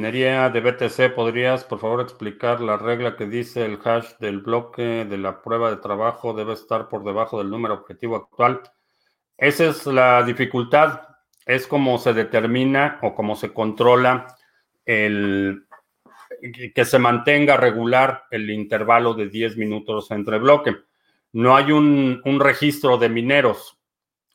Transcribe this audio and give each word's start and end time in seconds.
minería 0.00 0.48
de 0.48 0.60
BTC, 0.60 1.14
¿podrías 1.14 1.64
por 1.64 1.78
favor 1.78 2.00
explicar 2.00 2.62
la 2.62 2.78
regla 2.78 3.16
que 3.16 3.26
dice 3.26 3.66
el 3.66 3.78
hash 3.84 4.12
del 4.18 4.38
bloque 4.38 5.04
de 5.04 5.18
la 5.18 5.42
prueba 5.42 5.68
de 5.68 5.76
trabajo 5.76 6.32
debe 6.32 6.54
estar 6.54 6.88
por 6.88 7.04
debajo 7.04 7.36
del 7.36 7.50
número 7.50 7.74
objetivo 7.74 8.16
actual? 8.16 8.62
Esa 9.36 9.66
es 9.66 9.84
la 9.84 10.22
dificultad, 10.22 11.02
es 11.44 11.66
como 11.66 11.98
se 11.98 12.14
determina 12.14 12.98
o 13.02 13.14
cómo 13.14 13.36
se 13.36 13.52
controla 13.52 14.38
el 14.86 15.66
que 16.74 16.84
se 16.86 16.98
mantenga 16.98 17.58
regular 17.58 18.24
el 18.30 18.48
intervalo 18.48 19.12
de 19.12 19.28
10 19.28 19.58
minutos 19.58 20.10
entre 20.12 20.38
bloque. 20.38 20.76
No 21.32 21.54
hay 21.54 21.72
un 21.72 22.40
registro 22.40 22.96
de 22.96 23.10
mineros 23.10 23.78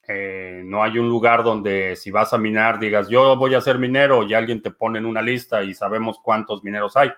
eh, 0.08 0.62
no 0.66 0.84
hay 0.84 1.00
un 1.00 1.10
lugar 1.10 1.44
donde 1.44 1.96
si 1.96 2.12
vas 2.12 2.34
a 2.34 2.38
minar 2.38 2.80
digas 2.80 3.10
yo 3.10 3.36
voy 3.36 3.56
a 3.56 3.62
ser 3.62 3.80
minero 3.80 4.22
y 4.24 4.36
alguien 4.36 4.62
te 4.62 4.70
pone 4.70 5.00
en 5.00 5.06
una 5.06 5.22
lista 5.22 5.64
y 5.64 5.74
sabemos 5.74 6.20
cuántos 6.24 6.64
mineros 6.64 6.96
hay. 6.96 7.12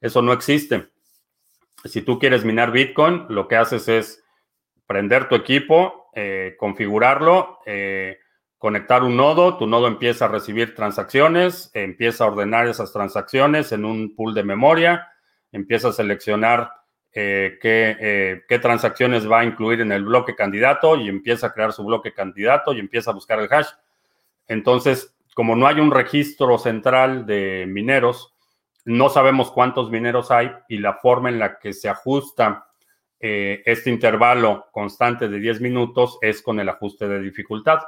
Eso 0.00 0.22
no 0.22 0.32
existe. 0.32 0.88
Si 1.84 2.02
tú 2.02 2.18
quieres 2.18 2.44
minar 2.44 2.70
Bitcoin, 2.70 3.26
lo 3.28 3.48
que 3.48 3.56
haces 3.56 3.88
es 3.88 4.24
prender 4.86 5.28
tu 5.28 5.34
equipo, 5.34 6.10
eh, 6.14 6.56
configurarlo, 6.58 7.60
eh, 7.66 8.18
conectar 8.58 9.02
un 9.02 9.16
nodo, 9.16 9.56
tu 9.56 9.66
nodo 9.66 9.88
empieza 9.88 10.26
a 10.26 10.28
recibir 10.28 10.74
transacciones, 10.74 11.70
empieza 11.74 12.24
a 12.24 12.28
ordenar 12.28 12.68
esas 12.68 12.92
transacciones 12.92 13.72
en 13.72 13.84
un 13.84 14.14
pool 14.14 14.34
de 14.34 14.44
memoria, 14.44 15.08
empieza 15.50 15.88
a 15.88 15.92
seleccionar 15.92 16.70
eh, 17.14 17.58
eh, 17.62 18.42
qué, 18.48 18.58
transacciones 18.58 19.30
va 19.30 19.40
a 19.40 19.44
incluir 19.44 19.82
en 19.82 19.92
el 19.92 20.04
bloque 20.04 20.34
candidato 20.34 20.96
y 20.96 21.08
empieza 21.08 21.48
a 21.48 21.52
crear 21.52 21.72
su 21.72 21.84
bloque 21.84 22.14
candidato 22.14 22.72
y 22.72 22.80
empieza 22.80 23.10
a 23.10 23.14
buscar 23.14 23.38
el 23.38 23.52
hash. 23.52 23.68
Entonces, 24.48 25.14
como 25.34 25.54
no 25.54 25.66
hay 25.66 25.78
un 25.78 25.90
registro 25.90 26.56
central 26.56 27.26
de 27.26 27.66
mineros, 27.68 28.34
no 28.86 29.10
sabemos 29.10 29.50
cuántos 29.50 29.90
mineros 29.90 30.30
hay 30.30 30.52
y 30.68 30.78
la 30.78 30.94
forma 30.94 31.28
en 31.28 31.38
la 31.38 31.58
que 31.58 31.74
se 31.74 31.88
ajusta 31.88 32.66
eh, 33.20 33.62
este 33.66 33.90
intervalo 33.90 34.66
constante 34.72 35.28
de 35.28 35.38
10 35.38 35.60
minutos 35.60 36.18
es 36.22 36.40
con 36.42 36.58
el 36.60 36.68
ajuste 36.68 37.06
de 37.06 37.20
dificultad. 37.20 37.80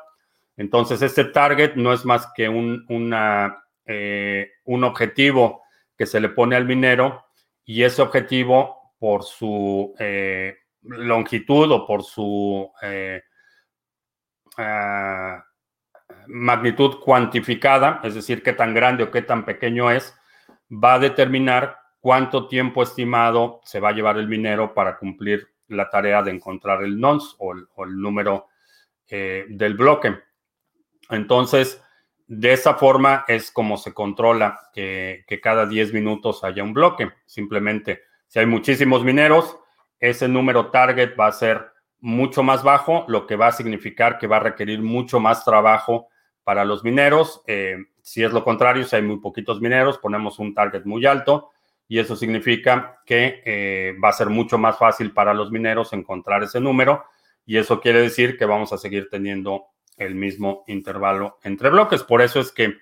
Entonces, 0.57 1.01
este 1.01 1.25
target 1.25 1.75
no 1.77 1.93
es 1.93 2.05
más 2.05 2.29
que 2.37 2.49
un, 2.49 2.85
un 2.89 4.85
objetivo 4.85 5.63
que 5.97 6.07
se 6.07 6.21
le 6.21 6.29
pone 6.29 6.57
al 6.57 6.67
minero 6.67 7.25
y 7.65 7.83
ese 7.83 8.03
objetivo 8.03 8.84
por 9.05 9.23
su 9.23 9.95
eh, 9.99 10.57
longitud 10.81 11.71
o 11.71 11.87
por 11.87 12.03
su 12.03 12.73
eh, 12.81 13.23
ah, 14.57 15.45
magnitud 16.27 17.01
cuantificada, 17.05 18.01
es 18.03 18.15
decir, 18.15 18.43
qué 18.43 18.55
tan 18.55 18.73
grande 18.73 19.05
o 19.05 19.11
qué 19.11 19.21
tan 19.21 19.45
pequeño 19.45 19.91
es, 19.91 20.19
va 20.71 20.95
a 20.95 20.99
determinar 20.99 21.77
cuánto 22.01 22.49
tiempo 22.49 22.83
estimado 22.83 23.61
se 23.63 23.79
va 23.79 23.91
a 23.91 23.93
llevar 23.93 24.17
el 24.17 24.27
minero 24.27 24.73
para 24.73 24.97
cumplir 24.97 25.49
la 25.69 25.91
tarea 25.91 26.23
de 26.23 26.31
encontrar 26.31 26.83
el 26.83 26.99
nonce 26.99 27.37
o 27.41 27.53
el, 27.53 28.01
número 28.01 28.47
eh, 29.11 29.45
del 29.51 29.75
bloque. 29.75 30.19
Entonces, 31.11 31.79
de 32.27 32.55
esa 32.55 32.73
forma 32.73 33.27
es 33.29 33.51
como 33.51 33.77
se 33.77 33.93
controla 33.93 34.71
que, 34.73 35.27
que 35.27 35.43
cada 35.43 35.67
10 35.67 35.93
minutos 35.93 36.43
haya 36.43 36.63
un 36.63 36.73
bloque. 36.73 37.13
Simplemente 37.27 38.14
si 38.29 38.39
hay 38.39 38.47
muchísimos 38.47 39.05
mineros, 39.05 39.59
ese 40.01 40.29
número 40.29 40.71
target 40.71 41.15
va 41.19 41.29
a 41.29 41.33
ser 41.33 41.73
mucho 42.01 42.43
más 42.43 42.63
bajo, 42.63 43.05
lo 43.09 43.27
que 43.27 43.37
va 43.37 43.47
a 43.47 43.53
significar 43.53 44.19
que 44.19 44.27
va 44.27 44.37
a 44.37 44.41
requerir 44.41 44.83
mucho 44.83 45.21
más 45.21 45.45
trabajo 45.45 46.09
para 46.43 46.65
los 46.65 46.85
mineros. 46.85 47.43
Eh, 47.47 47.77
si 48.03 48.23
es 48.23 48.33
lo 48.33 48.45
contrario, 48.45 48.85
si 48.85 48.97
hay 48.97 49.03
muy 49.03 49.19
poquitos 49.21 49.61
mineros, 49.61 49.99
ponemos 49.99 50.39
un 50.39 50.53
target 50.53 50.85
muy 50.85 51.07
alto 51.07 51.51
y 51.89 51.99
eso 51.99 52.17
significa 52.17 53.01
que 53.07 53.43
eh, 53.45 53.95
va 54.03 54.11
a 54.11 54.13
ser 54.13 54.29
mucho 54.29 54.59
más 54.59 54.79
fácil 54.79 55.13
para 55.13 55.33
los 55.33 55.51
mineros 55.51 55.93
encontrar 55.93 56.43
ese 56.43 56.61
número 56.61 57.05
y 57.47 57.57
eso 57.57 57.81
quiere 57.81 58.01
decir 58.01 58.37
que 58.37 58.45
vamos 58.45 58.73
a 58.73 58.79
seguir 58.79 59.09
teniendo 59.11 59.67
el 59.97 60.15
mismo 60.15 60.65
intervalo 60.67 61.39
entre 61.43 61.71
bloques. 61.71 62.03
Por 62.03 62.21
eso 62.21 62.41
es 62.41 62.53
que 62.53 62.77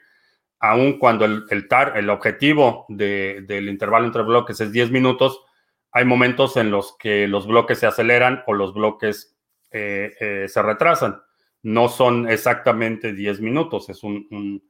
aun 0.63 0.99
cuando 0.99 1.25
el, 1.25 1.45
el 1.51 2.11
objetivo 2.11 2.87
del 2.89 3.69
intervalo 3.69 4.07
entre 4.07 4.23
bloques 4.23 4.61
es 4.61 4.71
10 4.71 4.93
minutos, 4.93 5.43
hay 5.91 6.05
momentos 6.05 6.57
en 6.57 6.71
los 6.71 6.97
que 6.97 7.27
los 7.27 7.49
bloques 7.49 7.81
se 7.81 7.87
aceleran 7.87 8.45
o 8.47 8.55
los 8.55 8.73
bloques 8.73 9.37
eh, 9.73 10.15
eh, 10.21 10.47
se 10.49 10.63
retrasan. 10.63 11.21
No 11.63 11.89
son 11.89 12.29
exactamente 12.31 13.13
10 13.13 13.41
minutos, 13.41 13.89
es 13.89 14.05
un, 14.05 14.63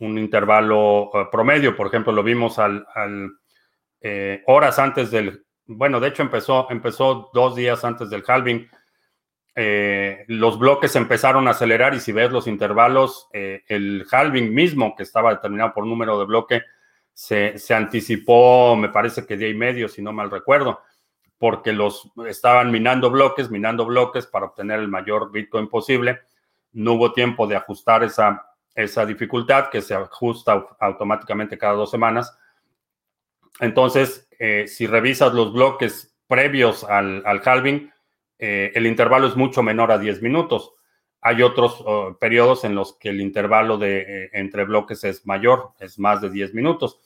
intervalo 0.00 1.10
eh, 1.14 1.26
promedio. 1.30 1.76
Por 1.76 1.86
ejemplo, 1.86 2.12
lo 2.12 2.24
vimos 2.24 2.58
al, 2.58 2.84
horas 4.46 4.78
antes 4.80 5.12
del, 5.12 5.46
bueno, 5.66 6.00
de 6.00 6.08
hecho 6.08 6.22
empezó, 6.22 6.68
empezó 6.68 7.30
dos 7.32 7.54
días 7.54 7.84
antes 7.84 8.10
del 8.10 8.24
halving 8.26 8.68
eh, 9.60 10.24
los 10.28 10.56
bloques 10.56 10.94
empezaron 10.94 11.48
a 11.48 11.50
acelerar 11.50 11.92
y 11.92 11.98
si 11.98 12.12
ves 12.12 12.30
los 12.30 12.46
intervalos, 12.46 13.26
eh, 13.32 13.64
el 13.66 14.06
halving 14.08 14.54
mismo, 14.54 14.94
que 14.94 15.02
estaba 15.02 15.34
determinado 15.34 15.74
por 15.74 15.84
número 15.84 16.16
de 16.16 16.26
bloque, 16.26 16.62
se, 17.12 17.56
anticipó, 17.74 18.76
me 18.76 18.90
parece 18.90 19.26
que 19.26 19.36
día 19.36 19.48
y 19.48 19.54
medio, 19.54 19.88
si 19.88 20.00
no 20.00 20.12
mal 20.12 20.30
recuerdo, 20.30 20.80
porque 21.38 21.72
los 21.72 22.08
estaban 22.28 22.70
minando 22.70 23.10
bloques, 23.10 23.50
minando 23.50 23.84
bloques 23.84 24.28
para 24.28 24.46
obtener 24.46 24.78
el 24.78 24.86
mayor 24.86 25.32
Bitcoin 25.32 25.68
posible. 25.68 26.20
No 26.72 26.92
hubo 26.92 27.12
tiempo 27.12 27.48
de 27.48 27.56
ajustar 27.56 28.04
esa, 28.04 28.54
esa 28.76 29.04
dificultad 29.06 29.70
que 29.70 29.82
se 29.82 29.92
ajusta 29.92 30.68
automáticamente 30.78 31.58
cada 31.58 31.72
dos 31.72 31.90
semanas. 31.90 32.38
Entonces, 33.58 34.28
eh, 34.38 34.68
si 34.68 34.86
revisas 34.86 35.34
los 35.34 35.52
bloques 35.52 36.16
previos 36.28 36.84
al, 36.84 37.24
al 37.26 37.42
halving, 37.44 37.90
eh, 38.38 38.72
el 38.74 38.86
intervalo 38.86 39.26
es 39.26 39.36
mucho 39.36 39.62
menor 39.62 39.90
a 39.90 39.98
10 39.98 40.22
minutos. 40.22 40.74
Hay 41.20 41.42
otros 41.42 41.82
oh, 41.84 42.16
periodos 42.18 42.64
en 42.64 42.74
los 42.74 42.96
que 42.96 43.08
el 43.08 43.20
intervalo 43.20 43.76
de, 43.78 44.00
eh, 44.00 44.30
entre 44.32 44.64
bloques 44.64 45.02
es 45.04 45.26
mayor, 45.26 45.72
es 45.80 45.98
más 45.98 46.20
de 46.20 46.30
10 46.30 46.54
minutos. 46.54 47.00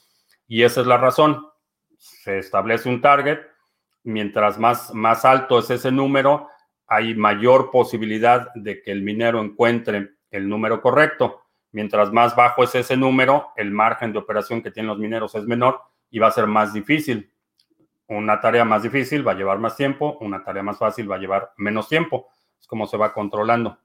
Y 0.47 0.63
esa 0.63 0.83
es 0.83 0.87
la 0.87 0.99
razón. 0.99 1.47
Se 1.97 2.39
establece 2.39 2.89
un 2.89 3.01
target. 3.01 3.39
Mientras 4.05 4.59
más, 4.59 4.93
más 4.95 5.25
alto 5.25 5.61
es 5.61 5.71
ese 5.71 5.93
número, 5.93 6.49
hay 6.89 7.15
mayor 7.15 7.71
posibilidad 7.71 8.53
de 8.55 8.83
que 8.83 8.91
el 8.91 9.03
minero 9.03 9.41
encuentre 9.41 10.11
el 10.31 10.49
número 10.49 10.83
correcto. 10.83 11.43
Mientras 11.71 12.13
más 12.13 12.37
bajo 12.37 12.65
es 12.65 12.75
ese 12.75 12.97
número, 12.97 13.53
el 13.57 13.71
margen 13.71 14.13
de 14.13 14.19
operación 14.19 14.61
que 14.61 14.71
tienen 14.71 14.89
los 14.89 14.99
mineros 14.99 15.35
es 15.37 15.45
menor 15.45 15.81
y 16.11 16.19
va 16.19 16.27
a 16.27 16.33
ser 16.33 16.47
más 16.47 16.75
difícil 16.75 17.32
una 18.09 18.41
tarea 18.41 18.65
más 18.65 18.83
difícil 18.83 19.27
va 19.27 19.33
a 19.33 19.37
llevar 19.37 19.59
más 19.59 19.77
tiempo, 19.77 20.19
una 20.21 20.43
tarea 20.45 20.63
más 20.63 20.79
fácil 20.79 21.11
va 21.11 21.17
a 21.17 21.19
llevar 21.19 21.53
menos 21.57 21.89
tiempo. 21.89 22.29
Es 22.61 22.67
como 22.67 22.87
se 22.87 22.97
va 22.97 23.13
controlando. 23.13 23.79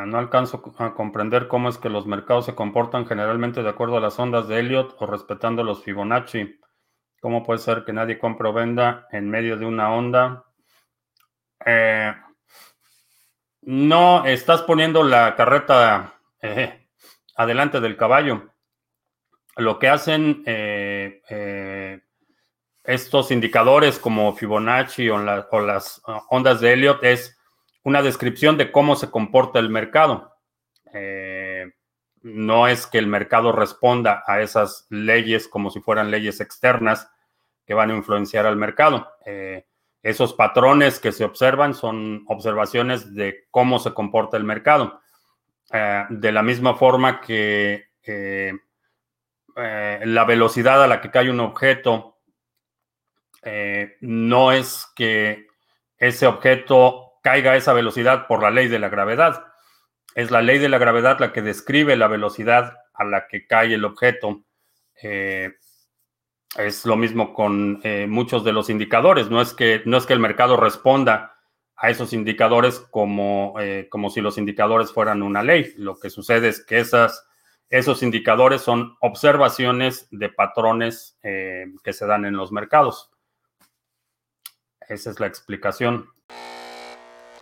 No 0.00 0.18
alcanzo 0.18 0.74
a 0.78 0.94
comprender 0.94 1.46
cómo 1.46 1.68
es 1.68 1.78
que 1.78 1.88
los 1.88 2.06
mercados 2.06 2.46
se 2.46 2.54
comportan 2.54 3.06
generalmente 3.06 3.62
de 3.62 3.68
acuerdo 3.68 3.96
a 3.96 4.00
las 4.00 4.18
ondas 4.18 4.48
de 4.48 4.58
Elliot 4.58 4.96
o 4.98 5.06
respetando 5.06 5.62
los 5.62 5.84
Fibonacci. 5.84 6.58
¿Cómo 7.20 7.44
puede 7.44 7.60
ser 7.60 7.84
que 7.84 7.92
nadie 7.92 8.18
compre 8.18 8.48
o 8.48 8.52
venda 8.52 9.06
en 9.12 9.30
medio 9.30 9.56
de 9.56 9.64
una 9.64 9.94
onda? 9.94 10.44
Eh, 11.64 12.12
no, 13.62 14.26
estás 14.26 14.62
poniendo 14.62 15.02
la 15.04 15.36
carreta 15.36 16.20
eh, 16.42 16.88
adelante 17.36 17.80
del 17.80 17.96
caballo. 17.96 18.50
Lo 19.56 19.78
que 19.78 19.88
hacen 19.88 20.42
eh, 20.44 22.02
estos 22.84 23.30
indicadores 23.30 23.98
como 23.98 24.34
Fibonacci 24.34 25.08
o, 25.08 25.18
las 25.18 26.02
uh, 26.06 26.20
ondas 26.28 26.60
de 26.60 26.74
Elliot 26.74 27.02
es 27.02 27.38
una 27.82 28.02
descripción 28.02 28.56
de 28.56 28.70
cómo 28.70 28.94
se 28.94 29.10
comporta 29.10 29.58
el 29.58 29.70
mercado. 29.70 30.34
Eh, 30.92 31.72
no 32.22 32.68
es 32.68 32.86
que 32.86 32.98
el 32.98 33.06
mercado 33.06 33.52
responda 33.52 34.22
a 34.26 34.40
esas 34.40 34.86
leyes 34.90 35.48
como 35.48 35.70
si 35.70 35.80
fueran 35.80 36.10
leyes 36.10 36.40
externas 36.40 37.10
que 37.66 37.74
van 37.74 37.90
a 37.90 37.96
influenciar 37.96 38.46
al 38.46 38.56
mercado. 38.56 39.08
Eh, 39.24 39.66
esos 40.02 40.34
patrones 40.34 40.98
que 40.98 41.12
se 41.12 41.24
observan 41.24 41.74
son 41.74 42.24
observaciones 42.28 43.14
de 43.14 43.46
cómo 43.50 43.78
se 43.78 43.94
comporta 43.94 44.36
el 44.36 44.44
mercado. 44.44 45.00
Eh, 45.72 46.04
de 46.10 46.32
la 46.32 46.42
misma 46.42 46.74
forma 46.74 47.20
que 47.20 47.88
la 49.56 50.24
velocidad 50.24 50.82
a 50.82 50.86
la 50.86 51.00
que 51.00 51.10
cae 51.10 51.30
un 51.30 51.40
objeto 51.40 52.13
eh, 53.44 53.96
no 54.00 54.52
es 54.52 54.86
que 54.96 55.46
ese 55.98 56.26
objeto 56.26 57.12
caiga 57.22 57.52
a 57.52 57.56
esa 57.56 57.72
velocidad 57.72 58.26
por 58.26 58.42
la 58.42 58.50
ley 58.50 58.68
de 58.68 58.78
la 58.78 58.88
gravedad. 58.88 59.46
Es 60.14 60.30
la 60.30 60.42
ley 60.42 60.58
de 60.58 60.68
la 60.68 60.78
gravedad 60.78 61.18
la 61.18 61.32
que 61.32 61.42
describe 61.42 61.96
la 61.96 62.08
velocidad 62.08 62.74
a 62.94 63.04
la 63.04 63.26
que 63.26 63.46
cae 63.46 63.74
el 63.74 63.84
objeto. 63.84 64.44
Eh, 65.02 65.52
es 66.56 66.86
lo 66.86 66.96
mismo 66.96 67.34
con 67.34 67.80
eh, 67.82 68.06
muchos 68.08 68.44
de 68.44 68.52
los 68.52 68.70
indicadores. 68.70 69.30
No 69.30 69.40
es, 69.40 69.52
que, 69.52 69.82
no 69.84 69.96
es 69.96 70.06
que 70.06 70.12
el 70.12 70.20
mercado 70.20 70.56
responda 70.56 71.36
a 71.76 71.90
esos 71.90 72.12
indicadores 72.12 72.78
como, 72.78 73.54
como 73.90 74.08
si 74.08 74.20
los 74.20 74.38
indicadores 74.38 74.92
fueran 74.92 75.22
una 75.22 75.42
ley. 75.42 75.74
Lo 75.76 75.98
que 75.98 76.08
sucede 76.08 76.48
es 76.48 76.64
que 76.64 76.78
esas, 76.78 77.26
Esos 77.68 78.02
indicadores 78.02 78.62
son 78.62 78.96
observaciones 79.00 80.06
de 80.12 80.28
patrones 80.28 81.18
que 81.22 81.92
se 81.92 82.06
dan 82.06 82.24
en 82.24 82.36
los 82.36 82.52
mercados. 82.52 83.13
Esa 84.88 85.10
es 85.10 85.20
la 85.20 85.26
explicación. 85.26 86.08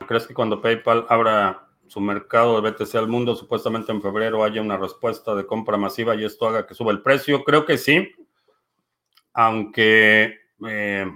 ¿Crees 0.06 0.26
que 0.26 0.34
cuando 0.34 0.60
PayPal 0.60 1.06
abra 1.08 1.68
su 1.86 2.00
mercado 2.00 2.60
de 2.60 2.70
BTC 2.70 2.94
al 2.94 3.08
mundo, 3.08 3.36
supuestamente 3.36 3.92
en 3.92 4.02
febrero 4.02 4.44
haya 4.44 4.60
una 4.60 4.76
respuesta 4.76 5.34
de 5.34 5.46
compra 5.46 5.76
masiva 5.76 6.14
y 6.14 6.24
esto 6.24 6.48
haga 6.48 6.66
que 6.66 6.74
suba 6.74 6.92
el 6.92 7.02
precio? 7.02 7.44
Creo 7.44 7.64
que 7.64 7.78
sí, 7.78 8.12
aunque 9.32 10.38
eh, 10.66 11.06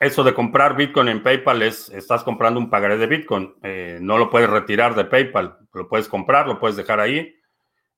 eso 0.00 0.24
de 0.24 0.34
comprar 0.34 0.76
Bitcoin 0.76 1.08
en 1.08 1.22
PayPal 1.22 1.62
es, 1.62 1.88
estás 1.90 2.24
comprando 2.24 2.58
un 2.58 2.70
pagaré 2.70 2.96
de 2.96 3.06
Bitcoin, 3.06 3.54
eh, 3.62 3.98
no 4.00 4.18
lo 4.18 4.30
puedes 4.30 4.48
retirar 4.48 4.94
de 4.94 5.04
PayPal, 5.04 5.58
lo 5.72 5.88
puedes 5.88 6.08
comprar, 6.08 6.46
lo 6.46 6.58
puedes 6.58 6.76
dejar 6.76 7.00
ahí 7.00 7.34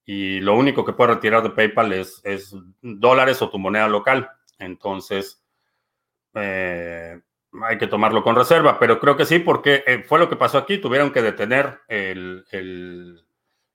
y 0.04 0.40
lo 0.40 0.56
único 0.56 0.84
que 0.84 0.92
puedes 0.92 1.16
retirar 1.16 1.42
de 1.42 1.50
PayPal 1.50 1.92
es, 1.92 2.20
es 2.24 2.54
dólares 2.80 3.40
o 3.40 3.50
tu 3.50 3.58
moneda 3.58 3.88
local. 3.88 4.30
Entonces, 4.58 5.42
eh, 6.34 7.20
hay 7.62 7.79
que 7.79 7.87
tomarlo 7.87 8.23
con 8.23 8.37
reserva, 8.37 8.79
pero 8.79 8.99
creo 8.99 9.17
que 9.17 9.26
sí, 9.26 9.38
porque 9.38 9.84
eh, 9.87 10.05
fue 10.06 10.19
lo 10.19 10.29
que 10.29 10.37
pasó 10.37 10.58
aquí. 10.58 10.79
Tuvieron 10.79 11.12
que 11.12 11.23
detener 11.23 11.81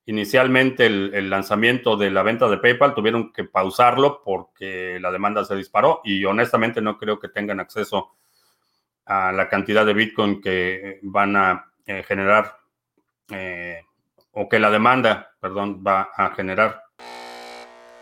inicialmente 0.05 0.85
el, 0.85 1.29
lanzamiento 1.29 1.97
de 1.97 2.09
la 2.09 2.23
venta 2.23 2.47
de 2.47 2.57
PayPal, 2.57 2.95
tuvieron 2.95 3.31
que 3.31 3.43
pausarlo 3.43 4.21
porque 4.23 4.99
la 4.99 5.11
demanda 5.11 5.45
se 5.45 5.55
disparó 5.55 6.01
y 6.03 6.23
honestamente 6.25 6.81
no 6.81 6.97
creo 6.97 7.19
que 7.19 7.29
tengan 7.29 7.59
acceso 7.59 8.15
a 9.05 9.31
la 9.31 9.47
cantidad 9.49 9.85
de 9.85 9.93
Bitcoin 9.93 10.41
que 10.41 10.99
van 11.03 11.35
a 11.35 11.71
eh, 11.85 12.03
generar 12.03 12.57
o 14.31 14.47
que 14.47 14.59
la 14.59 14.69
demanda, 14.69 15.35
perdón, 15.39 15.83
va 15.85 16.09
a 16.15 16.33
generar. 16.33 16.86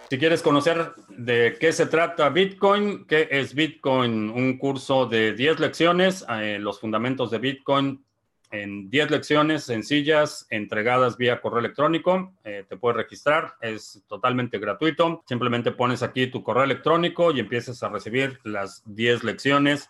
Si 0.07 0.19
quieres 0.19 0.43
conocer 0.43 0.93
de 1.09 1.57
qué 1.59 1.73
se 1.73 1.87
trata 1.87 2.29
Bitcoin, 2.29 3.05
qué 3.05 3.27
es 3.31 3.55
Bitcoin, 3.55 4.29
un 4.29 4.57
curso 4.59 5.07
de 5.07 5.33
10 5.33 5.59
lecciones, 5.59 6.23
eh, 6.29 6.59
los 6.59 6.79
fundamentos 6.79 7.31
de 7.31 7.39
Bitcoin 7.39 8.05
en 8.51 8.87
10 8.91 9.09
lecciones 9.09 9.63
sencillas 9.63 10.45
entregadas 10.51 11.17
vía 11.17 11.41
correo 11.41 11.57
electrónico. 11.57 12.33
Eh, 12.43 12.65
te 12.69 12.77
puedes 12.77 12.97
registrar, 12.97 13.55
es 13.61 14.03
totalmente 14.07 14.59
gratuito. 14.59 15.23
Simplemente 15.27 15.71
pones 15.71 16.03
aquí 16.03 16.27
tu 16.27 16.43
correo 16.43 16.63
electrónico 16.63 17.31
y 17.31 17.39
empiezas 17.39 17.81
a 17.81 17.89
recibir 17.89 18.39
las 18.43 18.83
10 18.85 19.23
lecciones 19.23 19.89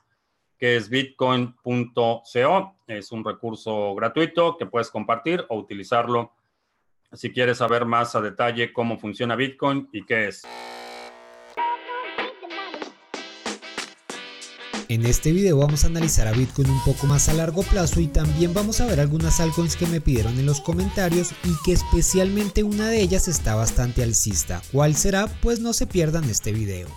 que 0.57 0.77
es 0.77 0.89
bitcoin.co. 0.89 2.23
Es 2.87 3.11
un 3.11 3.25
recurso 3.25 3.93
gratuito 3.95 4.55
que 4.55 4.65
puedes 4.65 4.89
compartir 4.89 5.45
o 5.49 5.57
utilizarlo 5.57 6.31
si 7.15 7.31
quieres 7.31 7.57
saber 7.57 7.85
más 7.85 8.15
a 8.15 8.21
detalle 8.21 8.73
cómo 8.73 8.97
funciona 8.97 9.35
Bitcoin 9.35 9.89
y 9.91 10.05
qué 10.05 10.27
es. 10.27 10.43
En 14.87 15.03
este 15.05 15.31
video 15.31 15.57
vamos 15.57 15.83
a 15.83 15.87
analizar 15.87 16.27
a 16.27 16.31
Bitcoin 16.31 16.69
un 16.69 16.83
poco 16.83 17.07
más 17.07 17.27
a 17.27 17.33
largo 17.33 17.63
plazo 17.63 17.99
y 18.01 18.07
también 18.07 18.53
vamos 18.53 18.81
a 18.81 18.85
ver 18.85 18.99
algunas 18.99 19.39
altcoins 19.39 19.75
que 19.75 19.87
me 19.87 19.99
pidieron 19.99 20.37
en 20.37 20.45
los 20.45 20.61
comentarios 20.61 21.31
y 21.43 21.53
que 21.65 21.73
especialmente 21.73 22.61
una 22.61 22.87
de 22.89 23.01
ellas 23.01 23.27
está 23.27 23.55
bastante 23.55 24.03
alcista. 24.03 24.61
¿Cuál 24.71 24.95
será? 24.95 25.25
Pues 25.41 25.59
no 25.59 25.73
se 25.73 25.87
pierdan 25.87 26.25
este 26.25 26.51
video. 26.51 26.87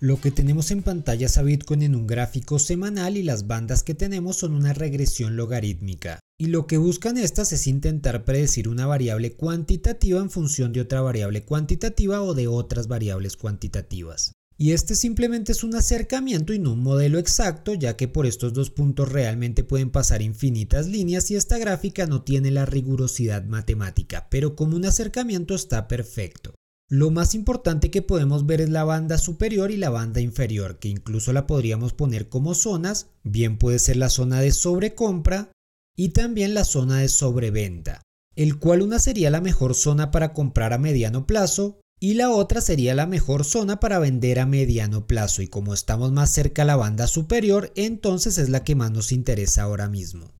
Lo 0.00 0.20
que 0.20 0.30
tenemos 0.30 0.70
en 0.70 0.84
pantalla 0.84 1.26
es 1.26 1.38
a 1.38 1.42
Bitcoin 1.42 1.82
en 1.82 1.96
un 1.96 2.06
gráfico 2.06 2.60
semanal 2.60 3.16
y 3.16 3.24
las 3.24 3.48
bandas 3.48 3.82
que 3.82 3.94
tenemos 3.94 4.36
son 4.36 4.54
una 4.54 4.72
regresión 4.72 5.34
logarítmica. 5.34 6.20
Y 6.38 6.46
lo 6.46 6.68
que 6.68 6.76
buscan 6.76 7.18
estas 7.18 7.52
es 7.52 7.66
intentar 7.66 8.24
predecir 8.24 8.68
una 8.68 8.86
variable 8.86 9.32
cuantitativa 9.32 10.20
en 10.20 10.30
función 10.30 10.72
de 10.72 10.82
otra 10.82 11.00
variable 11.00 11.42
cuantitativa 11.42 12.22
o 12.22 12.34
de 12.34 12.46
otras 12.46 12.86
variables 12.86 13.36
cuantitativas. 13.36 14.34
Y 14.56 14.70
este 14.70 14.94
simplemente 14.94 15.50
es 15.50 15.64
un 15.64 15.74
acercamiento 15.74 16.52
y 16.52 16.60
no 16.60 16.74
un 16.74 16.82
modelo 16.84 17.18
exacto, 17.18 17.74
ya 17.74 17.96
que 17.96 18.06
por 18.06 18.24
estos 18.24 18.52
dos 18.52 18.70
puntos 18.70 19.10
realmente 19.10 19.64
pueden 19.64 19.90
pasar 19.90 20.22
infinitas 20.22 20.86
líneas 20.86 21.28
y 21.32 21.34
esta 21.34 21.58
gráfica 21.58 22.06
no 22.06 22.22
tiene 22.22 22.52
la 22.52 22.66
rigurosidad 22.66 23.44
matemática, 23.46 24.28
pero 24.30 24.54
como 24.54 24.76
un 24.76 24.84
acercamiento 24.84 25.56
está 25.56 25.88
perfecto. 25.88 26.54
Lo 26.90 27.10
más 27.10 27.34
importante 27.34 27.90
que 27.90 28.00
podemos 28.00 28.46
ver 28.46 28.62
es 28.62 28.70
la 28.70 28.82
banda 28.82 29.18
superior 29.18 29.70
y 29.70 29.76
la 29.76 29.90
banda 29.90 30.22
inferior, 30.22 30.78
que 30.78 30.88
incluso 30.88 31.34
la 31.34 31.46
podríamos 31.46 31.92
poner 31.92 32.30
como 32.30 32.54
zonas, 32.54 33.08
bien 33.22 33.58
puede 33.58 33.78
ser 33.78 33.98
la 33.98 34.08
zona 34.08 34.40
de 34.40 34.52
sobrecompra 34.52 35.52
y 35.94 36.10
también 36.10 36.54
la 36.54 36.64
zona 36.64 37.00
de 37.00 37.08
sobreventa, 37.08 38.00
el 38.36 38.58
cual 38.58 38.80
una 38.80 38.98
sería 38.98 39.30
la 39.30 39.42
mejor 39.42 39.74
zona 39.74 40.10
para 40.10 40.32
comprar 40.32 40.72
a 40.72 40.78
mediano 40.78 41.26
plazo 41.26 41.78
y 42.00 42.14
la 42.14 42.30
otra 42.30 42.62
sería 42.62 42.94
la 42.94 43.06
mejor 43.06 43.44
zona 43.44 43.80
para 43.80 43.98
vender 43.98 44.38
a 44.38 44.46
mediano 44.46 45.06
plazo 45.06 45.42
y 45.42 45.48
como 45.48 45.74
estamos 45.74 46.12
más 46.12 46.30
cerca 46.30 46.62
a 46.62 46.64
la 46.64 46.76
banda 46.76 47.06
superior, 47.06 47.70
entonces 47.76 48.38
es 48.38 48.48
la 48.48 48.64
que 48.64 48.76
más 48.76 48.92
nos 48.92 49.12
interesa 49.12 49.64
ahora 49.64 49.90
mismo. 49.90 50.37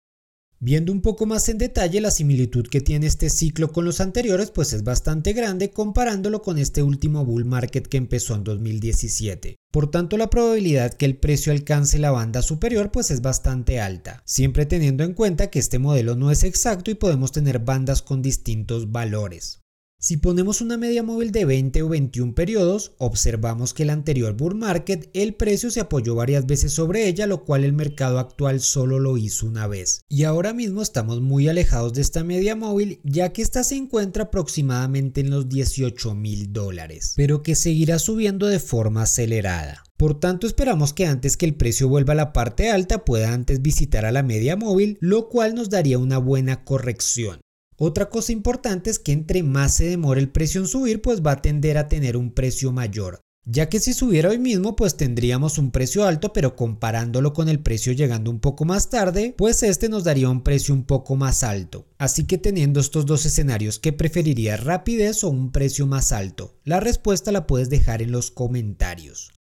Viendo 0.60 0.90
un 0.90 1.02
poco 1.02 1.25
más 1.25 1.49
en 1.49 1.56
detalle 1.56 2.00
la 2.00 2.10
similitud 2.10 2.66
que 2.66 2.81
tiene 2.81 3.06
este 3.06 3.31
ciclo 3.31 3.70
con 3.70 3.84
los 3.84 4.00
anteriores, 4.00 4.50
pues 4.50 4.72
es 4.72 4.82
bastante 4.82 5.32
grande 5.32 5.70
comparándolo 5.70 6.43
con 6.43 6.58
este 6.58 6.82
último 6.82 7.25
bull 7.25 7.44
market 7.44 7.87
que 7.87 7.96
empezó 7.96 8.34
en 8.34 8.43
2017. 8.43 9.55
Por 9.70 9.88
tanto, 9.88 10.16
la 10.16 10.31
probabilidad 10.31 10.94
que 10.94 11.06
el 11.06 11.16
precio 11.16 11.52
alcance 11.52 12.00
la 12.00 12.10
banda 12.10 12.43
superior 12.43 12.90
pues 12.90 13.12
es 13.12 13.22
bastante 13.22 13.78
alta, 13.81 14.20
siempre 14.25 14.66
teniendo 14.66 15.05
en 15.05 15.14
cuenta 15.14 15.49
que 15.49 15.60
este 15.60 15.78
modelo 15.78 16.16
no 16.16 16.32
es 16.32 16.43
exacto 16.43 16.90
y 16.90 16.94
podemos 16.94 17.31
tener 17.31 17.60
bandas 17.60 18.02
con 18.02 18.20
distintos 18.20 18.90
valores. 18.90 19.60
Si 20.00 20.16
ponemos 20.16 20.60
una 20.60 20.76
media 20.76 21.02
móvil 21.02 21.32
de 21.32 21.44
20 21.44 21.82
o 21.82 21.88
21 21.88 22.32
periodos, 22.32 22.92
observamos 22.98 23.74
que 23.74 23.82
el 23.82 23.90
anterior 23.90 24.32
bull 24.32 24.54
market 24.54 25.10
el 25.12 25.34
precio 25.34 25.72
se 25.72 25.80
apoyó 25.80 26.14
varias 26.14 26.46
veces 26.46 26.72
sobre 26.72 27.08
ella, 27.08 27.26
lo 27.26 27.42
cual 27.44 27.64
el 27.64 27.72
mercado 27.72 28.20
actual 28.20 28.60
solo 28.60 29.00
lo 29.00 29.16
hizo 29.16 29.48
una 29.48 29.66
vez. 29.66 30.02
Y 30.08 30.22
ahora 30.22 30.52
mismo 30.52 30.82
estamos 30.82 31.20
muy 31.20 31.48
alejados 31.48 31.94
de 31.94 32.02
esta 32.02 32.22
media 32.22 32.54
móvil, 32.54 33.00
ya 33.02 33.32
que 33.32 33.42
esta 33.42 33.64
se 33.64 33.74
encuentra 33.74 34.24
aproximadamente 34.24 35.20
en 35.20 35.30
los 35.30 35.48
18 35.48 36.14
mil 36.14 36.52
dólares, 36.52 37.14
pero 37.16 37.42
que 37.42 37.56
seguirá 37.56 37.98
subiendo 37.98 38.46
de 38.46 38.60
forma 38.60 39.02
acelerada. 39.02 39.82
Por 39.96 40.20
tanto, 40.20 40.46
esperamos 40.46 40.92
que 40.92 41.06
antes 41.06 41.36
que 41.36 41.44
el 41.44 41.56
precio 41.56 41.88
vuelva 41.88 42.12
a 42.12 42.17
la 42.17 42.32
parte 42.32 42.70
alta 42.70 43.05
pueda 43.05 43.32
antes 43.32 43.62
visitar 43.62 44.05
a 44.05 44.12
la 44.12 44.22
media 44.22 44.55
móvil, 44.55 44.96
lo 45.00 45.28
cual 45.28 45.56
nos 45.56 45.70
daría 45.70 45.98
una 45.98 46.19
buena 46.19 46.62
corrección. 46.62 47.40
Otra 47.81 48.08
cosa 48.11 48.32
importante 48.32 48.91
es 48.91 48.99
que 48.99 49.13
entre 49.13 49.44
más 49.44 49.75
se 49.75 49.85
demore 49.85 50.20
el 50.20 50.31
precio 50.31 50.61
en 50.61 50.67
subir, 50.67 51.01
pues 51.01 51.23
va 51.23 51.32
a 51.32 51.43
tender 51.43 51.79
a 51.79 51.87
tener 51.87 52.17
un 52.17 52.32
precio 52.32 52.73
mayor. 52.73 53.20
Ya 53.44 53.69
que 53.69 53.79
si 53.79 53.94
subiera 53.94 54.31
hoy 54.31 54.39
mismo, 54.39 54.75
pues 54.75 54.97
tendríamos 54.97 55.58
un 55.58 55.70
precio 55.70 56.05
alto, 56.05 56.32
pero 56.32 56.56
comparándolo 56.56 57.32
con 57.32 57.49
el 57.49 57.61
precio 57.61 57.93
llegando 57.93 58.32
un 58.32 58.41
poco 58.41 58.65
más 58.65 58.91
tarde, 58.91 59.32
pues 59.39 59.63
este 59.63 59.89
nos 59.89 60.03
daría 60.03 60.29
un 60.29 60.43
precio 60.43 60.75
un 60.75 60.82
poco 60.82 61.15
más 61.15 61.44
alto. 61.44 61.87
Así 61.99 62.25
que 62.25 62.37
teniendo 62.37 62.81
estos 62.81 63.06
dos 63.06 63.25
escenarios, 63.25 63.79
¿qué 63.79 63.93
preferirías, 63.93 64.65
rapidez 64.65 65.23
o 65.23 65.29
un 65.29 65.53
precio 65.53 65.87
más 65.87 66.11
alto? 66.11 66.58
La 66.65 66.81
respuesta 66.81 67.31
la 67.31 67.47
puedes 67.47 67.70
dejar 67.70 68.03
en 68.03 68.11
los 68.11 68.32
comentarios. 68.32 69.37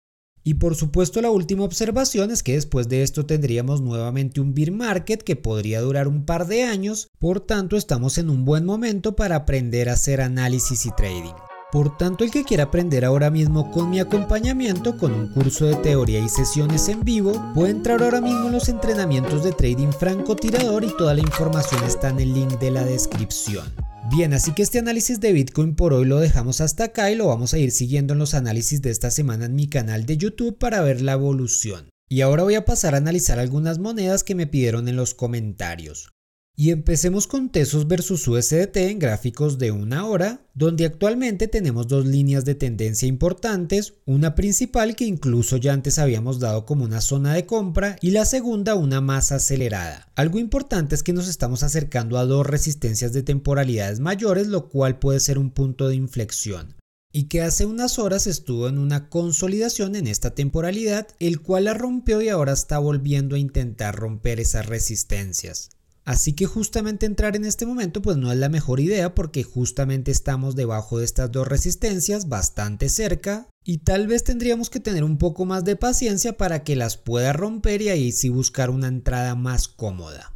Y 0.44 0.56
por 0.56 0.76
supuesto 0.76 1.22
la 1.22 1.30
última 1.30 1.64
observación 1.64 2.32
es 2.32 2.42
que 2.42 2.54
después 2.54 2.90
de 2.90 3.04
esto 3.04 3.26
tendríamos 3.26 3.82
nuevamente 3.82 4.42
un 4.42 4.54
bear 4.54 4.72
market 4.72 5.22
que 5.22 5.36
podría 5.36 5.82
durar 5.82 6.08
un 6.08 6.26
par 6.26 6.48
de 6.48 6.64
años, 6.64 7.12
por 7.20 7.42
tanto 7.42 7.78
estamos 7.78 8.18
en 8.18 8.30
un 8.30 8.44
buen 8.44 8.66
momento 8.66 9.16
para 9.16 9.36
aprender 9.36 9.90
a 9.90 9.94
hacer 9.94 10.22
análisis 10.22 10.86
y 10.86 10.92
trading. 10.92 11.36
Por 11.72 11.96
tanto, 11.96 12.26
el 12.26 12.32
que 12.32 12.44
quiera 12.44 12.66
aprender 12.66 13.06
ahora 13.06 13.30
mismo 13.30 13.72
con 13.72 13.90
mi 13.90 14.02
acompañamiento, 14.02 14.98
con 14.98 15.14
un 15.14 15.30
curso 15.30 15.66
de 15.66 15.76
teoría 15.76 16.20
y 16.20 16.28
sesiones 16.28 16.90
en 16.90 17.06
vivo, 17.06 17.32
puede 17.56 17.72
entrar 17.72 18.04
ahora 18.04 18.20
mismo 18.20 18.48
en 18.48 18.54
los 18.54 18.68
entrenamientos 18.68 19.46
de 19.46 19.54
trading 19.54 19.94
francotirador 19.94 20.84
y 20.84 20.94
toda 20.98 21.14
la 21.14 21.22
información 21.22 21.82
está 21.86 22.10
en 22.10 22.20
el 22.20 22.34
link 22.34 22.60
de 22.60 22.72
la 22.72 22.84
descripción. 22.84 23.64
Bien, 24.12 24.34
así 24.34 24.52
que 24.54 24.62
este 24.62 24.78
análisis 24.78 25.22
de 25.22 25.32
Bitcoin 25.32 25.74
por 25.74 25.94
hoy 25.94 26.04
lo 26.04 26.20
dejamos 26.20 26.60
hasta 26.60 26.84
acá 26.84 27.10
y 27.10 27.16
lo 27.16 27.28
vamos 27.28 27.54
a 27.54 27.60
ir 27.60 27.72
siguiendo 27.72 28.12
en 28.12 28.20
los 28.20 28.34
análisis 28.34 28.82
de 28.82 28.90
esta 28.90 29.10
semana 29.10 29.46
en 29.46 29.56
mi 29.56 29.70
canal 29.70 30.06
de 30.06 30.18
YouTube 30.18 30.58
para 30.58 30.82
ver 30.82 31.00
la 31.00 31.14
evolución. 31.14 31.90
Y 32.10 32.20
ahora 32.20 32.44
voy 32.44 32.56
a 32.56 32.66
pasar 32.66 32.94
a 32.94 32.98
analizar 32.98 33.40
algunas 33.40 33.80
monedas 33.80 34.26
que 34.26 34.36
me 34.36 34.48
pidieron 34.48 34.90
en 34.90 34.98
los 34.98 35.14
comentarios. 35.14 36.12
Y 36.56 36.72
empecemos 36.72 37.28
con 37.28 37.50
Tesos 37.50 37.88
versus 37.88 38.28
USDT 38.28 38.76
en 38.78 39.00
gráficos 39.00 39.58
de 39.58 39.72
una 39.72 40.06
hora, 40.06 40.46
donde 40.54 40.86
actualmente 40.86 41.48
tenemos 41.48 41.88
dos 41.88 42.06
líneas 42.06 42.44
de 42.46 42.56
tendencia 42.56 43.08
importantes, 43.08 43.94
una 44.06 44.36
principal 44.36 44.96
que 44.96 45.06
incluso 45.06 45.58
ya 45.58 45.74
antes 45.74 45.98
habíamos 45.98 46.40
dado 46.40 46.66
como 46.66 46.84
una 46.84 47.02
zona 47.02 47.34
de 47.34 47.46
compra 47.46 47.96
y 48.02 48.12
la 48.12 48.26
segunda 48.26 48.76
una 48.76 49.00
más 49.02 49.32
acelerada. 49.32 50.12
Algo 50.16 50.40
importante 50.40 50.94
es 50.94 51.04
que 51.04 51.14
nos 51.14 51.28
estamos 51.28 51.64
acercando 51.64 52.18
a 52.18 52.26
dos 52.26 52.46
resistencias 52.46 53.14
de 53.14 53.24
temporalidades 53.24 54.00
mayores, 54.00 54.48
lo 54.48 54.70
cual 54.70 55.00
puede 55.00 55.22
ser 55.22 55.40
un 55.40 55.52
punto 55.52 55.88
de 55.88 55.96
inflexión 55.96 56.76
y 57.14 57.24
que 57.24 57.42
hace 57.42 57.66
unas 57.66 58.00
horas 58.00 58.28
estuvo 58.28 58.68
en 58.70 58.78
una 58.78 59.10
consolidación 59.10 59.96
en 59.96 60.08
esta 60.08 60.34
temporalidad, 60.34 61.08
el 61.20 61.42
cual 61.42 61.66
la 61.66 61.74
rompió 61.74 62.22
y 62.22 62.30
ahora 62.30 62.54
está 62.54 62.80
volviendo 62.80 63.36
a 63.36 63.40
intentar 63.40 63.96
romper 63.96 64.40
esas 64.40 64.66
resistencias. 64.66 65.70
Así 66.04 66.34
que 66.34 66.46
justamente 66.46 67.06
entrar 67.06 67.36
en 67.36 67.46
este 67.46 67.66
momento 67.66 68.02
pues 68.02 68.18
no 68.18 68.32
es 68.32 68.38
la 68.38 68.50
mejor 68.50 68.80
idea 68.80 69.14
porque 69.14 69.44
justamente 69.44 70.12
estamos 70.12 70.56
debajo 70.56 70.98
de 70.98 71.06
estas 71.06 71.32
dos 71.32 71.48
resistencias 71.48 72.28
bastante 72.28 72.90
cerca 72.90 73.48
y 73.64 73.80
tal 73.80 74.08
vez 74.08 74.24
tendríamos 74.24 74.70
que 74.70 74.80
tener 74.80 75.04
un 75.04 75.18
poco 75.18 75.46
más 75.46 75.64
de 75.64 75.76
paciencia 75.76 76.38
para 76.38 76.64
que 76.64 76.76
las 76.76 76.98
pueda 76.98 77.34
romper 77.34 77.84
y 77.84 77.90
ahí 77.90 78.12
sí 78.12 78.30
buscar 78.30 78.70
una 78.72 78.88
entrada 78.88 79.36
más 79.36 79.68
cómoda. 79.68 80.36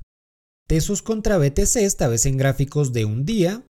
Tesos 0.68 1.02
contra 1.02 1.38
BTC 1.38 1.78
esta 1.78 2.08
vez 2.08 2.26
en 2.26 2.38
gráficos 2.38 2.94
de 2.94 3.06
un 3.06 3.26
día 3.26 3.66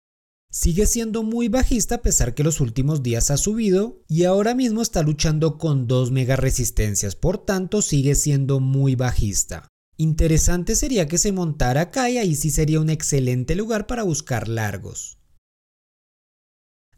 Sigue 0.53 0.87
siendo 0.87 1.23
muy 1.23 1.47
bajista 1.47 1.97
a 1.97 2.03
pesar 2.03 2.35
que 2.35 2.43
los 2.43 2.61
últimos 2.61 3.05
días 3.05 3.31
ha 3.31 3.37
subido 3.37 4.03
y 4.09 4.25
ahora 4.25 4.53
mismo 4.53 4.83
está 4.83 5.01
luchando 5.03 5.59
con 5.59 5.87
dos 5.87 6.11
mega 6.11 6.35
resistencias, 6.35 7.15
por 7.15 7.39
tanto 7.39 7.83
sigue 7.83 8.17
siendo 8.17 8.59
muy 8.59 8.97
bajista. 8.97 9.70
Interesante 10.01 10.77
sería 10.77 11.09
que 11.09 11.19
se 11.19 11.31
montara 11.31 11.83
acá 11.83 12.09
y 12.09 12.17
ahí 12.17 12.35
sí 12.35 12.51
sería 12.51 12.81
un 12.81 12.89
excelente 12.89 13.55
lugar 13.55 13.87
para 13.87 14.03
buscar 14.03 14.49
largos. 14.49 15.19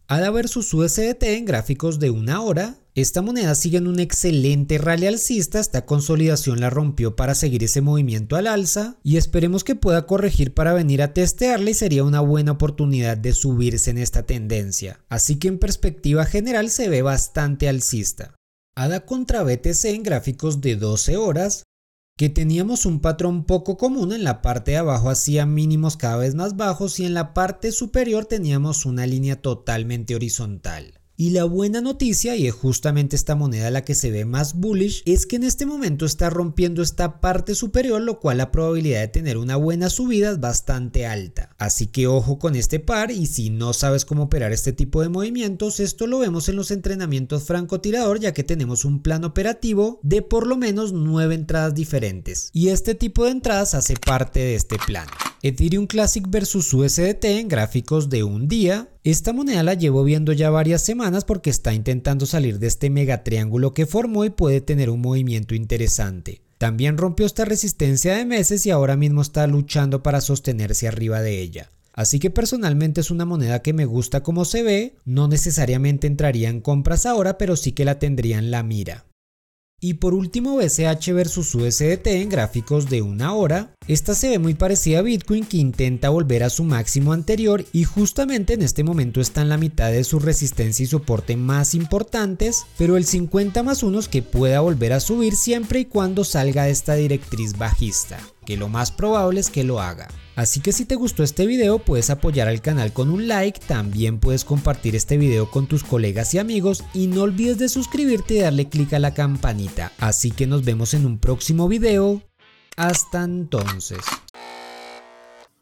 ADA 0.07 0.31
versus 0.31 0.73
USDT 0.73 1.25
en 1.25 1.45
gráficos 1.45 1.99
de 1.99 2.11
una 2.11 2.43
hora 2.43 2.79
esta 2.95 3.21
moneda 3.21 3.57
sigue 3.57 3.79
en 3.79 3.89
un 3.89 3.99
excelente 3.99 4.79
rally 4.79 5.09
alcista, 5.09 5.59
esta 5.59 5.85
consolidación 5.85 6.61
la 6.61 6.71
rompió 6.71 7.17
para 7.17 7.35
seguir 7.35 7.65
ese 7.65 7.81
movimiento 7.81 8.37
al 8.37 8.47
alza 8.47 8.99
y 9.03 9.17
esperemos 9.17 9.65
que 9.65 9.75
pueda 9.75 10.07
corregir 10.07 10.55
para 10.55 10.73
venir 10.73 11.03
a 11.03 11.13
testearla 11.13 11.71
y 11.71 11.75
sería 11.75 12.05
una 12.05 12.21
buena 12.21 12.53
oportunidad 12.53 13.17
de 13.17 13.33
subirse 13.33 13.91
en 13.91 13.99
esta 13.99 14.27
tendencia. 14.27 15.01
Así 15.09 15.41
que 15.41 15.49
en 15.49 15.59
perspectiva 15.59 16.25
general 16.25 16.71
se 16.71 16.89
ve 16.89 17.03
bastante 17.03 17.69
alcista. 17.69 18.37
ADA 18.77 19.07
contra 19.07 19.43
BTC 19.43 19.87
en 19.87 20.03
gráficos 20.05 20.61
de 20.61 20.77
12 20.77 21.17
horas, 21.17 21.65
que 22.17 22.29
teníamos 22.29 22.87
un 22.87 23.01
patrón 23.01 23.45
poco 23.45 23.77
común, 23.77 24.13
en 24.13 24.25
la 24.25 24.43
parte 24.43 24.73
de 24.73 24.77
abajo 24.79 25.11
hacía 25.11 25.47
mínimos 25.47 25.97
cada 25.97 26.17
vez 26.17 26.35
más 26.35 26.57
bajos 26.57 27.01
y 27.01 27.05
en 27.05 27.15
la 27.15 27.35
parte 27.35 27.73
superior 27.73 28.27
teníamos 28.27 28.87
una 28.87 29.07
línea 29.07 29.43
totalmente 29.43 30.15
horizontal. 30.15 31.02
Y 31.17 31.31
la 31.31 31.45
buena 31.45 31.81
noticia, 31.81 32.37
y 32.37 32.47
es 32.47 32.55
justamente 32.55 33.17
esta 33.17 33.35
moneda 33.35 33.71
la 33.71 33.85
que 33.85 33.95
se 33.95 34.11
ve 34.11 34.25
más 34.25 34.55
bullish, 34.55 35.03
es 35.05 35.27
que 35.27 35.37
en 35.37 35.45
este 35.45 35.67
momento 35.67 36.07
está 36.07 36.31
rompiendo 36.31 36.83
esta 36.83 37.21
parte 37.21 37.55
superior, 37.55 38.01
lo 38.01 38.19
cual 38.19 38.39
la 38.39 38.51
probabilidad 38.51 39.01
de 39.01 39.09
tener 39.09 39.37
una 39.37 39.57
buena 39.57 39.91
subida 39.91 40.31
es 40.31 40.41
bastante 40.41 41.07
alta. 41.07 41.55
Así 41.59 41.87
que 41.87 42.07
ojo 42.07 42.39
con 42.39 42.57
este 42.57 42.81
par 42.81 43.11
y 43.11 43.27
si 43.27 43.51
no 43.51 43.73
sabes 43.75 44.05
cómo 44.05 44.25
operar 44.25 44.53
este 44.53 44.73
tipo 44.73 45.03
de 45.03 45.11
movimientos, 45.11 45.81
esto 45.81 46.07
lo 46.07 46.19
vemos 46.19 46.49
en 46.49 46.57
los 46.57 46.71
entrenamientos 46.71 47.45
francotirador 47.45 48.19
ya 48.19 48.33
que 48.33 48.45
tenemos 48.45 48.85
un 48.85 49.03
plan 49.03 49.25
operativo 49.25 50.01
de 50.03 50.23
por 50.23 50.47
lo 50.47 50.57
menos 50.57 50.93
9 50.93 51.35
entradas 51.35 51.75
diferentes. 51.75 52.49
Y 52.53 52.69
este 52.69 52.95
tipo 52.95 53.25
de 53.25 53.33
entradas 53.33 53.75
hace 53.75 53.97
parte 53.97 54.41
de 54.41 54.55
este 54.55 54.77
plan. 54.87 55.07
Ethereum 55.45 55.89
Classic 55.89 56.25
versus 56.29 56.73
USDT 56.73 57.25
en 57.25 57.49
gráficos 57.49 58.09
de 58.09 58.23
un 58.23 58.47
día. 58.47 58.91
Esta 59.03 59.33
moneda 59.33 59.65
la 59.65 59.75
llevo 59.75 60.05
viendo 60.05 60.33
ya 60.33 60.51
varias 60.51 60.83
semanas 60.83 61.25
porque 61.25 61.51
está 61.51 61.75
intentando 61.75 62.27
salir 62.27 62.61
de 62.61 62.69
este 62.69 62.91
mega 62.91 63.25
triángulo 63.25 63.75
que 63.75 63.87
formó 63.87 64.25
y 64.25 64.31
puede 64.31 64.61
tener 64.61 64.89
un 64.89 65.01
movimiento 65.01 65.57
interesante. 65.57 66.43
También 66.59 66.97
rompió 66.97 67.27
esta 67.27 67.45
resistencia 67.45 68.15
de 68.15 68.25
meses 68.25 68.65
y 68.67 68.71
ahora 68.71 68.95
mismo 68.95 69.21
está 69.21 69.45
luchando 69.49 70.05
para 70.05 70.21
sostenerse 70.21 70.87
arriba 70.87 71.21
de 71.21 71.41
ella. 71.41 71.73
Así 71.93 72.21
que 72.21 72.31
personalmente 72.31 73.01
es 73.01 73.11
una 73.11 73.25
moneda 73.25 73.63
que 73.63 73.73
me 73.73 73.85
gusta 73.85 74.23
como 74.23 74.45
se 74.45 74.63
ve, 74.63 74.95
no 75.05 75.27
necesariamente 75.27 76.07
entraría 76.07 76.51
en 76.51 76.61
compras 76.61 77.05
ahora, 77.05 77.37
pero 77.37 77.57
sí 77.57 77.73
que 77.73 77.85
la 77.85 77.99
tendría 77.99 78.39
en 78.39 78.53
la 78.53 78.63
mira. 78.63 79.07
Y 79.85 79.95
por 79.95 80.15
último 80.15 80.59
BCH 80.59 81.13
versus 81.13 81.57
USDT 81.57 82.07
en 82.07 82.29
gráficos 82.29 82.89
de 82.89 83.03
una 83.03 83.35
hora. 83.35 83.75
Esta 83.89 84.15
se 84.15 84.29
ve 84.29 84.39
muy 84.39 84.55
parecida 84.55 85.01
a 85.01 85.03
Bitcoin 85.03 85.45
que 85.45 85.57
intenta 85.57 86.09
volver 86.09 86.45
a 86.45 86.51
su 86.51 86.63
máximo 86.63 87.13
anterior 87.13 87.65
y 87.73 87.83
justamente 87.83 88.55
en 88.55 88.63
este 88.63 88.85
momento 88.85 89.21
está 89.21 89.43
en 89.43 89.49
la 89.49 89.57
mitad 89.57 89.91
de 89.91 90.05
su 90.05 90.21
resistencia 90.21 90.85
y 90.85 90.87
soporte 90.87 91.37
más 91.37 91.75
importantes, 91.75 92.65
pero 92.79 92.97
el 92.97 93.05
50 93.05 93.65
más 93.65 93.83
1 93.83 93.99
es 93.99 94.07
que 94.07 94.23
pueda 94.23 94.61
volver 94.61 94.93
a 94.93 95.01
subir 95.01 95.35
siempre 95.35 95.81
y 95.81 95.87
cuando 95.87 96.23
salga 96.23 96.63
de 96.63 96.71
esta 96.71 96.95
directriz 96.95 97.59
bajista, 97.59 98.21
que 98.47 98.57
lo 98.57 98.69
más 98.69 98.93
probable 98.93 99.41
es 99.41 99.51
que 99.51 99.65
lo 99.65 99.81
haga. 99.81 100.07
Así 100.35 100.63
que 100.63 100.73
si 100.73 100.87
te 100.87 100.95
gustó 100.95 101.23
este 101.23 101.47
video 101.47 101.79
puedes 101.79 102.09
apoyar 102.09 102.49
al 102.49 102.63
canal 102.63 102.95
con 102.95 103.11
un 103.11 103.29
like, 103.29 103.61
también 103.61 104.19
puedes 104.19 104.47
compartir 104.47 104.97
este 104.97 105.19
video 105.19 105.51
con 105.51 105.67
tus 105.67 105.85
colegas 105.85 106.33
y 106.33 106.39
amigos 106.39 106.85
y 106.95 107.09
no 107.09 107.23
olvides 107.23 107.59
de 107.59 107.69
suscribirte 107.69 108.35
y 108.35 108.41
darle 108.41 108.69
click 108.69 108.95
a 108.95 108.99
la 108.99 109.13
campanita. 109.13 109.93
Así 109.99 110.31
que 110.31 110.47
nos 110.47 110.65
vemos 110.65 110.95
en 110.95 111.05
un 111.05 111.19
próximo 111.19 111.69
video. 111.69 112.23
Hasta 112.79 113.25
entonces. 113.25 114.01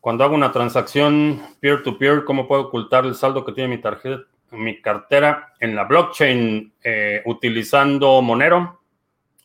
Cuando 0.00 0.22
hago 0.22 0.36
una 0.36 0.52
transacción 0.52 1.42
peer-to-peer, 1.58 2.24
¿cómo 2.24 2.46
puedo 2.46 2.62
ocultar 2.62 3.04
el 3.04 3.16
saldo 3.16 3.44
que 3.44 3.52
tiene 3.52 3.76
mi 3.76 3.82
tarjeta, 3.82 4.22
mi 4.52 4.80
cartera 4.80 5.52
en 5.58 5.74
la 5.74 5.84
blockchain 5.84 6.72
eh, 6.82 7.22
utilizando 7.26 8.22
Monero, 8.22 8.80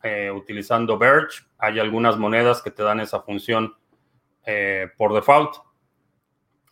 eh, 0.04 0.30
utilizando 0.30 1.00
Verge? 1.00 1.44
Hay 1.58 1.80
algunas 1.80 2.18
monedas 2.18 2.62
que 2.62 2.70
te 2.70 2.84
dan 2.84 3.00
esa 3.00 3.22
función 3.22 3.74
eh, 4.46 4.88
por 4.98 5.14
default. 5.14 5.56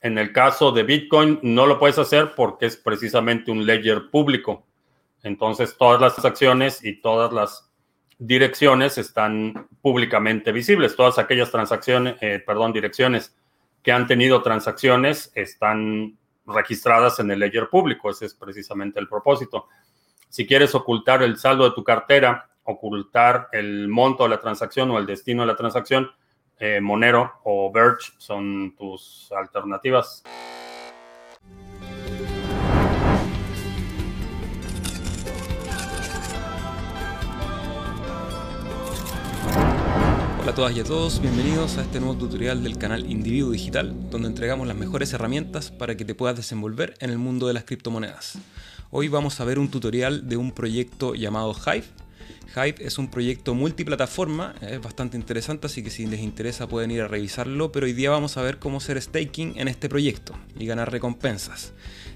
En 0.01 0.17
el 0.17 0.33
caso 0.33 0.71
de 0.71 0.83
Bitcoin 0.83 1.39
no 1.43 1.65
lo 1.65 1.79
puedes 1.79 1.97
hacer 1.97 2.33
porque 2.35 2.65
es 2.65 2.75
precisamente 2.75 3.51
un 3.51 3.65
ledger 3.65 4.09
público. 4.11 4.65
Entonces 5.23 5.77
todas 5.77 6.01
las 6.01 6.23
acciones 6.23 6.83
y 6.83 6.99
todas 6.99 7.31
las 7.31 7.71
direcciones 8.19 8.97
están 8.97 9.67
públicamente 9.81 10.51
visibles. 10.51 10.95
Todas 10.95 11.19
aquellas 11.19 11.51
transacciones, 11.51 12.15
eh, 12.21 12.43
perdón, 12.45 12.73
direcciones 12.73 13.35
que 13.81 13.91
han 13.91 14.07
tenido 14.07 14.41
transacciones 14.41 15.31
están 15.35 16.17
registradas 16.45 17.19
en 17.19 17.31
el 17.31 17.39
ledger 17.39 17.69
público. 17.69 18.09
Ese 18.09 18.25
es 18.25 18.33
precisamente 18.33 18.99
el 18.99 19.07
propósito. 19.07 19.67
Si 20.29 20.45
quieres 20.45 20.73
ocultar 20.75 21.21
el 21.23 21.37
saldo 21.37 21.63
de 21.63 21.75
tu 21.75 21.83
cartera, 21.83 22.49
ocultar 22.63 23.49
el 23.51 23.87
monto 23.87 24.23
de 24.23 24.29
la 24.29 24.39
transacción 24.39 24.89
o 24.91 24.97
el 24.97 25.05
destino 25.05 25.43
de 25.43 25.47
la 25.47 25.55
transacción, 25.55 26.09
eh, 26.59 26.79
Monero 26.81 27.33
o 27.43 27.71
Verge 27.71 28.11
son 28.17 28.75
tus 28.77 29.31
alternativas. 29.31 30.23
Hola 40.43 40.51
a 40.51 40.55
todas 40.55 40.75
y 40.75 40.81
a 40.81 40.83
todos, 40.83 41.21
bienvenidos 41.21 41.77
a 41.77 41.83
este 41.83 42.01
nuevo 42.01 42.17
tutorial 42.17 42.63
del 42.63 42.77
canal 42.77 43.09
Individuo 43.09 43.51
Digital, 43.51 44.09
donde 44.09 44.27
entregamos 44.27 44.67
las 44.67 44.75
mejores 44.75 45.13
herramientas 45.13 45.71
para 45.71 45.95
que 45.95 46.03
te 46.03 46.15
puedas 46.15 46.35
desenvolver 46.35 46.95
en 46.99 47.11
el 47.11 47.17
mundo 47.17 47.47
de 47.47 47.53
las 47.53 47.63
criptomonedas. 47.63 48.37
Hoy 48.91 49.07
vamos 49.07 49.39
a 49.39 49.45
ver 49.45 49.57
un 49.57 49.71
tutorial 49.71 50.27
de 50.27 50.35
un 50.35 50.51
proyecto 50.51 51.15
llamado 51.15 51.53
Hive, 51.53 51.85
Hive 52.55 52.85
es 52.85 52.99
un 52.99 53.09
proyecto 53.09 53.55
multiplataforma, 53.55 54.53
es 54.61 54.79
bastante 54.79 55.17
interesante, 55.17 55.65
así 55.65 55.81
que 55.81 55.89
si 55.89 56.05
les 56.05 56.19
interesa 56.19 56.67
pueden 56.67 56.91
ir 56.91 57.01
a 57.01 57.07
revisarlo, 57.07 57.71
pero 57.71 57.87
hoy 57.87 57.93
día 57.93 58.11
vamos 58.11 58.37
a 58.37 58.43
ver 58.43 58.59
cómo 58.59 58.77
hacer 58.77 59.01
staking 59.01 59.57
en 59.57 59.67
este 59.67 59.89
proyecto 59.89 60.35
y 60.59 60.67
ganar 60.67 60.91
recompensas. 60.91 61.73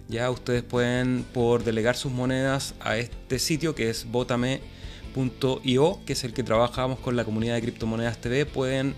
Ya 0.08 0.30
ustedes 0.30 0.62
pueden, 0.62 1.26
por 1.34 1.64
delegar 1.64 1.96
sus 1.96 2.12
monedas 2.12 2.76
a 2.82 2.98
este 2.98 3.40
sitio 3.40 3.74
que 3.74 3.90
es 3.90 4.06
botame.io, 4.12 6.00
que 6.06 6.14
es 6.14 6.24
el 6.24 6.34
que 6.34 6.44
trabajamos 6.44 7.00
con 7.00 7.16
la 7.16 7.26
comunidad 7.26 7.56
de 7.56 7.62
criptomonedas 7.64 8.22
TV, 8.22 8.46
pueden 8.46 8.94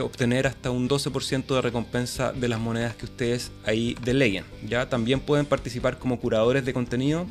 obtener 0.00 0.46
hasta 0.46 0.70
un 0.70 0.88
12% 0.88 1.54
de 1.54 1.60
recompensa 1.60 2.32
de 2.32 2.48
las 2.48 2.58
monedas 2.58 2.96
que 2.96 3.04
ustedes 3.04 3.52
ahí 3.64 3.96
deleguen. 4.02 4.44
Ya 4.66 4.88
también 4.88 5.20
pueden 5.20 5.46
participar 5.46 5.98
como 5.98 6.18
curadores 6.18 6.64
de 6.64 6.72
contenido. 6.72 7.26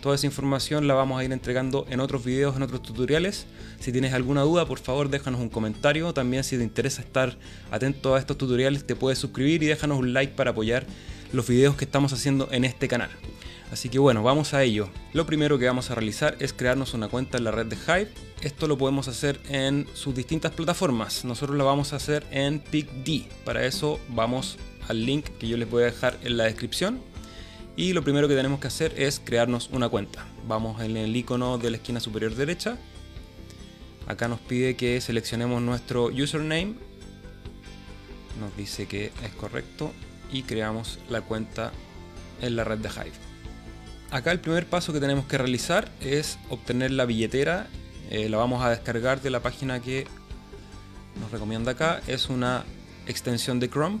Toda 0.00 0.14
esa 0.14 0.26
información 0.26 0.86
la 0.86 0.94
vamos 0.94 1.20
a 1.20 1.24
ir 1.24 1.32
entregando 1.32 1.86
en 1.90 2.00
otros 2.00 2.24
videos, 2.24 2.56
en 2.56 2.62
otros 2.62 2.82
tutoriales. 2.82 3.46
Si 3.80 3.92
tienes 3.92 4.14
alguna 4.14 4.42
duda, 4.42 4.66
por 4.66 4.78
favor 4.78 5.10
déjanos 5.10 5.40
un 5.40 5.50
comentario. 5.50 6.14
También 6.14 6.44
si 6.44 6.56
te 6.56 6.62
interesa 6.62 7.02
estar 7.02 7.36
atento 7.70 8.14
a 8.14 8.18
estos 8.18 8.38
tutoriales, 8.38 8.86
te 8.86 8.96
puedes 8.96 9.18
suscribir 9.18 9.62
y 9.62 9.66
déjanos 9.66 9.98
un 9.98 10.12
like 10.12 10.34
para 10.34 10.52
apoyar 10.52 10.86
los 11.32 11.46
videos 11.46 11.76
que 11.76 11.84
estamos 11.84 12.12
haciendo 12.12 12.48
en 12.50 12.64
este 12.64 12.88
canal. 12.88 13.10
Así 13.72 13.88
que 13.88 13.98
bueno, 13.98 14.22
vamos 14.22 14.54
a 14.54 14.62
ello. 14.62 14.88
Lo 15.12 15.26
primero 15.26 15.58
que 15.58 15.66
vamos 15.66 15.90
a 15.90 15.94
realizar 15.94 16.36
es 16.38 16.52
crearnos 16.52 16.94
una 16.94 17.08
cuenta 17.08 17.36
en 17.36 17.44
la 17.44 17.50
red 17.50 17.66
de 17.66 17.76
Hive. 17.76 18.12
Esto 18.42 18.68
lo 18.68 18.78
podemos 18.78 19.08
hacer 19.08 19.40
en 19.48 19.86
sus 19.92 20.14
distintas 20.14 20.52
plataformas. 20.52 21.24
Nosotros 21.24 21.56
lo 21.56 21.64
vamos 21.64 21.92
a 21.92 21.96
hacer 21.96 22.24
en 22.30 22.60
PicD. 22.60 23.26
Para 23.44 23.64
eso 23.66 23.98
vamos 24.08 24.56
al 24.88 25.04
link 25.04 25.26
que 25.38 25.48
yo 25.48 25.56
les 25.56 25.68
voy 25.68 25.82
a 25.82 25.86
dejar 25.86 26.16
en 26.22 26.36
la 26.36 26.44
descripción. 26.44 27.00
Y 27.76 27.92
lo 27.92 28.02
primero 28.02 28.28
que 28.28 28.36
tenemos 28.36 28.60
que 28.60 28.68
hacer 28.68 28.94
es 28.96 29.20
crearnos 29.20 29.68
una 29.72 29.88
cuenta. 29.88 30.24
Vamos 30.46 30.80
en 30.80 30.96
el 30.96 31.14
icono 31.14 31.58
de 31.58 31.70
la 31.70 31.76
esquina 31.78 31.98
superior 31.98 32.34
derecha. 32.34 32.78
Acá 34.06 34.28
nos 34.28 34.38
pide 34.38 34.76
que 34.76 35.00
seleccionemos 35.00 35.60
nuestro 35.60 36.06
username. 36.06 36.74
Nos 38.40 38.56
dice 38.56 38.86
que 38.86 39.06
es 39.24 39.30
correcto 39.36 39.92
y 40.32 40.42
creamos 40.42 40.98
la 41.08 41.20
cuenta 41.20 41.72
en 42.40 42.56
la 42.56 42.64
red 42.64 42.78
de 42.78 42.88
Hive. 42.88 43.12
Acá 44.10 44.32
el 44.32 44.40
primer 44.40 44.66
paso 44.66 44.92
que 44.92 45.00
tenemos 45.00 45.26
que 45.26 45.38
realizar 45.38 45.90
es 46.00 46.38
obtener 46.48 46.90
la 46.92 47.04
billetera. 47.04 47.66
Eh, 48.10 48.28
la 48.28 48.36
vamos 48.36 48.64
a 48.64 48.70
descargar 48.70 49.20
de 49.20 49.30
la 49.30 49.40
página 49.40 49.80
que 49.80 50.06
nos 51.20 51.30
recomienda 51.30 51.72
acá. 51.72 52.00
Es 52.06 52.28
una 52.28 52.64
extensión 53.06 53.58
de 53.58 53.68
Chrome. 53.68 53.98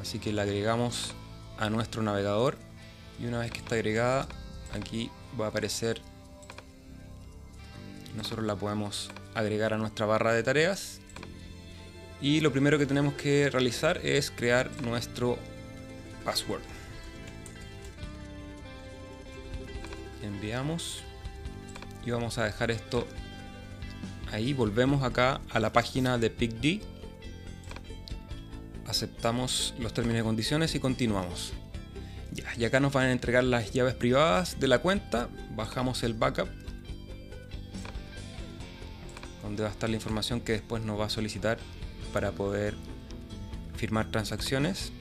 Así 0.00 0.18
que 0.18 0.32
la 0.32 0.42
agregamos 0.42 1.14
a 1.58 1.70
nuestro 1.70 2.02
navegador 2.02 2.56
y 3.20 3.26
una 3.26 3.40
vez 3.40 3.50
que 3.50 3.58
está 3.58 3.74
agregada 3.76 4.26
aquí 4.72 5.10
va 5.38 5.46
a 5.46 5.48
aparecer 5.48 6.00
nosotros 8.16 8.46
la 8.46 8.56
podemos 8.56 9.10
agregar 9.34 9.72
a 9.72 9.78
nuestra 9.78 10.06
barra 10.06 10.32
de 10.32 10.42
tareas 10.42 11.00
y 12.24 12.40
lo 12.40 12.50
primero 12.50 12.78
que 12.78 12.86
tenemos 12.86 13.12
que 13.12 13.50
realizar 13.50 13.98
es 14.02 14.30
crear 14.30 14.70
nuestro 14.80 15.38
password. 16.24 16.62
Enviamos 20.22 21.02
y 22.06 22.12
vamos 22.12 22.38
a 22.38 22.44
dejar 22.44 22.70
esto 22.70 23.06
ahí. 24.32 24.54
Volvemos 24.54 25.02
acá 25.02 25.42
a 25.50 25.60
la 25.60 25.74
página 25.74 26.16
de 26.16 26.30
PicD 26.30 26.80
aceptamos 28.86 29.74
los 29.78 29.92
términos 29.92 30.22
y 30.22 30.24
condiciones 30.24 30.74
y 30.74 30.80
continuamos. 30.80 31.52
Ya, 32.32 32.44
y 32.56 32.64
acá 32.64 32.80
nos 32.80 32.94
van 32.94 33.08
a 33.08 33.12
entregar 33.12 33.44
las 33.44 33.70
llaves 33.72 33.96
privadas 33.96 34.58
de 34.58 34.68
la 34.68 34.78
cuenta. 34.78 35.28
Bajamos 35.54 36.02
el 36.02 36.14
backup 36.14 36.48
donde 39.42 39.62
va 39.62 39.68
a 39.68 39.72
estar 39.72 39.90
la 39.90 39.96
información 39.96 40.40
que 40.40 40.52
después 40.52 40.82
nos 40.82 40.98
va 40.98 41.04
a 41.04 41.10
solicitar 41.10 41.58
para 42.14 42.30
poder 42.30 42.74
firmar 43.76 44.10
transacciones 44.10 44.92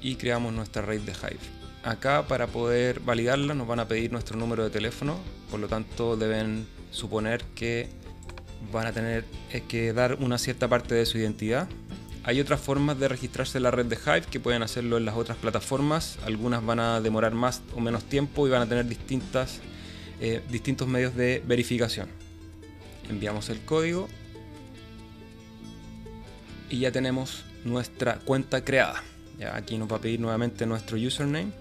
y 0.00 0.14
creamos 0.14 0.52
nuestra 0.52 0.82
red 0.82 1.00
de 1.00 1.12
Hive 1.12 1.64
Acá 1.82 2.26
para 2.28 2.46
poder 2.46 3.00
validarla 3.00 3.52
nos 3.54 3.66
van 3.66 3.80
a 3.80 3.88
pedir 3.88 4.10
nuestro 4.12 4.38
número 4.38 4.62
de 4.64 4.70
teléfono, 4.70 5.18
por 5.50 5.60
lo 5.60 5.68
tanto 5.68 6.16
deben 6.16 6.66
suponer 6.90 7.42
que 7.54 7.90
van 8.72 8.86
a 8.86 8.92
tener 8.92 9.24
que 9.68 9.92
dar 9.92 10.14
una 10.14 10.38
cierta 10.38 10.66
parte 10.66 10.94
de 10.94 11.04
su 11.04 11.18
identidad. 11.18 11.68
Hay 12.22 12.40
otras 12.40 12.60
formas 12.60 12.98
de 12.98 13.08
registrarse 13.08 13.58
en 13.58 13.64
la 13.64 13.70
red 13.70 13.84
de 13.84 13.96
Hive 13.96 14.22
que 14.30 14.40
pueden 14.40 14.62
hacerlo 14.62 14.96
en 14.96 15.04
las 15.04 15.14
otras 15.14 15.36
plataformas. 15.36 16.18
Algunas 16.24 16.64
van 16.64 16.80
a 16.80 17.02
demorar 17.02 17.34
más 17.34 17.60
o 17.74 17.80
menos 17.80 18.04
tiempo 18.04 18.46
y 18.46 18.50
van 18.50 18.62
a 18.62 18.66
tener 18.66 18.86
distintas, 18.86 19.60
eh, 20.20 20.40
distintos 20.50 20.88
medios 20.88 21.14
de 21.14 21.42
verificación. 21.46 22.08
Enviamos 23.10 23.50
el 23.50 23.60
código 23.60 24.08
y 26.70 26.80
ya 26.80 26.92
tenemos 26.92 27.44
nuestra 27.64 28.16
cuenta 28.20 28.64
creada. 28.64 29.02
Ya 29.38 29.56
aquí 29.56 29.78
nos 29.78 29.90
va 29.90 29.96
a 29.96 30.00
pedir 30.00 30.20
nuevamente 30.20 30.66
nuestro 30.66 30.96
username 30.96 31.52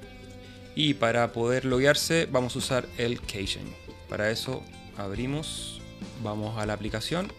y 0.75 0.95
para 0.95 1.31
poder 1.31 1.65
loguearse 1.65 2.27
vamos 2.31 2.55
a 2.55 2.59
usar 2.59 2.87
el 2.97 3.19
Keychain. 3.21 3.73
Para 4.09 4.29
eso 4.29 4.63
abrimos, 4.97 5.81
vamos 6.23 6.57
a 6.57 6.65
la 6.65 6.73
aplicación, 6.73 7.31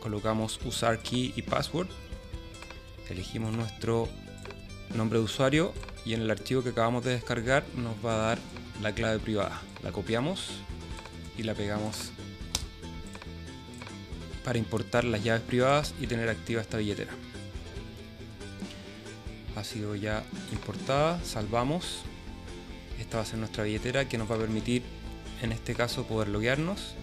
colocamos 0.00 0.58
usar 0.64 0.98
key 1.00 1.32
y 1.36 1.42
password, 1.42 1.88
elegimos 3.10 3.54
nuestro 3.54 4.08
nombre 4.94 5.18
de 5.18 5.24
usuario 5.24 5.74
y 6.04 6.14
en 6.14 6.22
el 6.22 6.30
archivo 6.30 6.62
que 6.62 6.70
acabamos 6.70 7.04
de 7.04 7.12
descargar 7.12 7.64
nos 7.76 7.94
va 8.04 8.14
a 8.14 8.28
dar 8.28 8.38
la 8.82 8.92
clave 8.92 9.18
privada. 9.18 9.60
La 9.82 9.92
copiamos 9.92 10.50
y 11.36 11.42
la 11.42 11.54
pegamos 11.54 12.12
para 14.46 14.58
importar 14.58 15.04
las 15.04 15.22
llaves 15.22 15.42
privadas 15.42 15.92
y 16.00 16.06
tener 16.06 16.30
activa 16.30 16.62
esta 16.62 16.78
billetera. 16.78 17.12
Ha 19.56 19.64
sido 19.64 19.94
ya 19.94 20.24
importada, 20.52 21.22
salvamos 21.22 22.04
esta 23.00 23.18
va 23.18 23.22
a 23.22 23.26
ser 23.26 23.38
nuestra 23.38 23.64
billetera 23.64 24.08
que 24.08 24.18
nos 24.18 24.30
va 24.30 24.36
a 24.36 24.38
permitir 24.38 24.82
en 25.42 25.52
este 25.52 25.74
caso 25.74 26.06
poder 26.06 26.28
loguearnos. 26.28 26.94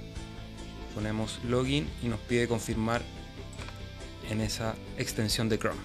Ponemos 0.96 1.40
login 1.48 1.88
y 2.02 2.08
nos 2.08 2.20
pide 2.20 2.48
confirmar 2.48 3.02
en 4.30 4.41
esa 4.41 4.76
extensión 4.98 5.50
de 5.50 5.60
Chrome. 5.60 5.82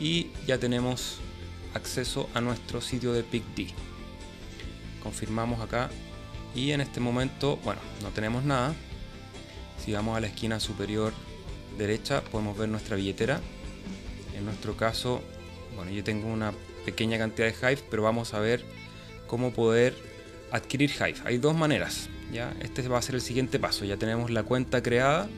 Y 0.00 0.28
ya 0.46 0.58
tenemos 0.58 1.18
acceso 1.74 2.28
a 2.34 2.40
nuestro 2.40 2.80
sitio 2.80 3.12
de 3.12 3.22
PicD. 3.22 3.72
Confirmamos 5.02 5.60
acá 5.60 5.90
y 6.54 6.72
en 6.72 6.80
este 6.80 7.00
momento, 7.00 7.56
bueno, 7.58 7.80
no 8.02 8.10
tenemos 8.10 8.44
nada. 8.44 8.74
Si 9.86 9.92
vamos 9.92 10.16
a 10.16 10.20
la 10.20 10.26
esquina 10.26 10.58
superior 10.58 11.12
derecha 11.78 12.20
podemos 12.20 12.58
ver 12.58 12.68
nuestra 12.68 12.96
billetera. 12.96 13.40
En 14.36 14.44
nuestro 14.44 14.76
caso, 14.76 15.22
bueno, 15.76 15.92
yo 15.92 16.02
tengo 16.02 16.26
una 16.26 16.52
pequeña 16.84 17.18
cantidad 17.18 17.46
de 17.46 17.54
Hive, 17.54 17.84
pero 17.88 18.02
vamos 18.02 18.34
a 18.34 18.40
ver 18.40 18.64
cómo 19.28 19.52
poder 19.52 19.94
adquirir 20.50 20.90
Hive. 20.90 21.14
Hay 21.24 21.38
dos 21.38 21.54
maneras. 21.54 22.08
¿ya? 22.32 22.52
Este 22.60 22.86
va 22.88 22.98
a 22.98 23.02
ser 23.02 23.14
el 23.14 23.20
siguiente 23.20 23.60
paso. 23.60 23.84
Ya 23.84 23.96
tenemos 23.96 24.32
la 24.32 24.42
cuenta 24.42 24.82
creada, 24.82 25.28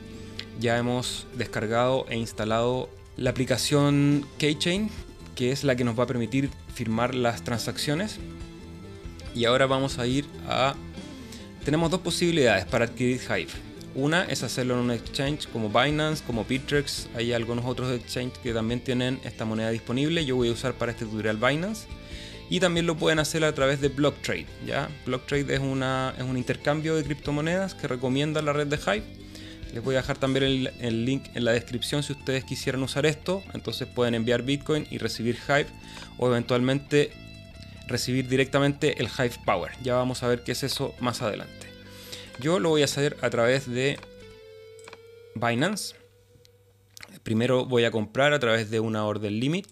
ya 0.59 0.79
hemos 0.79 1.27
descargado 1.37 2.07
e 2.09 2.17
instalado 2.17 2.89
la 3.17 3.29
aplicación 3.29 4.25
Keychain, 4.39 4.89
que 5.35 5.51
es 5.51 5.63
la 5.63 5.75
que 5.75 5.83
nos 5.83 5.97
va 5.97 6.05
a 6.05 6.07
permitir 6.07 6.49
firmar 6.73 7.13
las 7.13 7.43
transacciones. 7.43 8.17
Y 9.35 9.45
ahora 9.45 9.67
vamos 9.67 9.99
a 9.99 10.07
ir 10.07 10.25
a... 10.47 10.73
Tenemos 11.63 11.91
dos 11.91 11.99
posibilidades 11.99 12.65
para 12.65 12.85
adquirir 12.85 13.21
Hive. 13.21 13.68
Una 13.95 14.23
es 14.23 14.43
hacerlo 14.43 14.75
en 14.75 14.81
un 14.81 14.91
exchange 14.91 15.47
como 15.47 15.69
Binance, 15.69 16.23
como 16.23 16.45
Bittrex. 16.45 17.07
Hay 17.15 17.33
algunos 17.33 17.65
otros 17.65 17.91
exchanges 17.91 18.37
que 18.37 18.53
también 18.53 18.81
tienen 18.81 19.19
esta 19.23 19.45
moneda 19.45 19.71
disponible. 19.71 20.25
Yo 20.25 20.35
voy 20.35 20.49
a 20.49 20.51
usar 20.51 20.73
para 20.73 20.91
este 20.91 21.05
tutorial 21.05 21.37
Binance 21.37 21.87
y 22.49 22.59
también 22.59 22.85
lo 22.85 22.95
pueden 22.97 23.19
hacer 23.19 23.43
a 23.43 23.53
través 23.53 23.81
de 23.81 23.89
BlockTrade. 23.89 24.45
¿ya? 24.65 24.89
BlockTrade 25.05 25.53
es, 25.53 25.59
una, 25.59 26.13
es 26.17 26.23
un 26.23 26.37
intercambio 26.37 26.95
de 26.95 27.03
criptomonedas 27.03 27.73
que 27.73 27.87
recomienda 27.87 28.41
la 28.41 28.53
red 28.53 28.67
de 28.67 28.77
Hive. 28.77 29.03
Les 29.73 29.83
voy 29.83 29.95
a 29.95 29.99
dejar 29.99 30.17
también 30.17 30.45
el, 30.45 30.71
el, 30.79 31.05
link 31.05 31.25
en 31.35 31.45
la 31.45 31.51
descripción 31.51 32.01
si 32.01 32.13
ustedes 32.13 32.43
quisieran 32.43 32.81
usar 32.81 33.05
esto. 33.05 33.43
Entonces 33.53 33.87
pueden 33.87 34.15
enviar 34.15 34.43
Bitcoin 34.43 34.87
y 34.89 34.97
recibir 34.97 35.37
Hive 35.47 35.67
o 36.17 36.27
eventualmente 36.27 37.11
recibir 37.87 38.27
directamente 38.27 38.99
el 38.99 39.07
Hive 39.07 39.35
Power. 39.45 39.71
Ya 39.83 39.95
vamos 39.95 40.23
a 40.23 40.27
ver 40.27 40.43
qué 40.43 40.53
es 40.53 40.63
eso 40.63 40.95
más 40.99 41.21
adelante. 41.21 41.68
Yo 42.39 42.59
lo 42.59 42.69
voy 42.69 42.81
a 42.81 42.85
hacer 42.85 43.17
a 43.21 43.29
través 43.29 43.69
de 43.69 43.99
Binance. 45.35 45.95
Primero 47.23 47.65
voy 47.65 47.85
a 47.85 47.91
comprar 47.91 48.33
a 48.33 48.39
través 48.39 48.69
de 48.69 48.79
una 48.79 49.05
orden 49.05 49.39
limit 49.39 49.67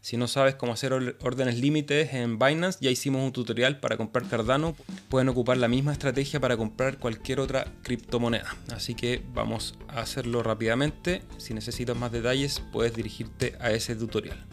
si 0.00 0.16
no 0.16 0.28
sabes 0.28 0.54
cómo 0.54 0.72
hacer 0.72 0.92
órdenes 0.92 1.58
límites 1.58 2.14
en 2.14 2.38
Binance, 2.38 2.78
ya 2.80 2.90
hicimos 2.90 3.22
un 3.22 3.32
tutorial 3.32 3.80
para 3.80 3.96
comprar 3.96 4.26
Cardano. 4.28 4.76
Pueden 5.08 5.28
ocupar 5.28 5.56
la 5.56 5.68
misma 5.68 5.92
estrategia 5.92 6.40
para 6.40 6.56
comprar 6.56 6.98
cualquier 6.98 7.40
otra 7.40 7.66
criptomoneda. 7.82 8.56
Así 8.72 8.94
que 8.94 9.22
vamos 9.34 9.74
a 9.88 10.00
hacerlo 10.00 10.42
rápidamente. 10.42 11.22
Si 11.38 11.52
necesitas 11.52 11.96
más 11.96 12.12
detalles, 12.12 12.62
puedes 12.72 12.94
dirigirte 12.94 13.56
a 13.60 13.72
ese 13.72 13.96
tutorial. 13.96 14.46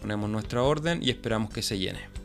Ponemos 0.00 0.30
nuestra 0.30 0.62
orden 0.62 1.02
y 1.02 1.10
esperamos 1.10 1.52
que 1.52 1.62
se 1.62 1.78
llene. 1.78 2.19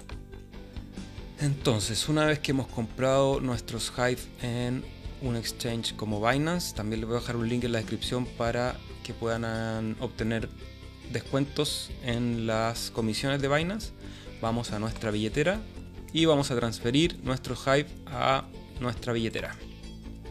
Entonces, 1.40 2.08
una 2.08 2.26
vez 2.26 2.40
que 2.40 2.52
hemos 2.52 2.68
comprado 2.68 3.42
nuestros 3.42 3.92
Hive 3.98 4.22
en 4.42 4.84
un 5.22 5.36
exchange 5.36 5.96
como 5.96 6.26
Binance, 6.26 6.74
también 6.76 7.02
les 7.02 7.10
voy 7.10 7.18
a 7.18 7.20
dejar 7.20 7.36
un 7.36 7.50
link 7.50 7.64
en 7.66 7.74
la 7.74 7.80
descripción 7.80 8.26
para 8.26 8.76
que 9.04 9.14
puedan 9.14 9.96
obtener 10.00 10.50
descuentos 11.12 11.92
en 12.04 12.48
las 12.48 12.90
comisiones 12.90 13.42
de 13.42 13.48
Binance, 13.48 13.92
vamos 14.42 14.72
a 14.72 14.80
nuestra 14.80 15.12
billetera 15.12 15.60
y 16.14 16.26
vamos 16.26 16.52
a 16.52 16.56
transferir 16.56 17.20
nuestro 17.24 17.56
Hive 17.56 17.88
a 18.08 18.46
nuestra 18.80 19.14
billetera. 19.14 19.56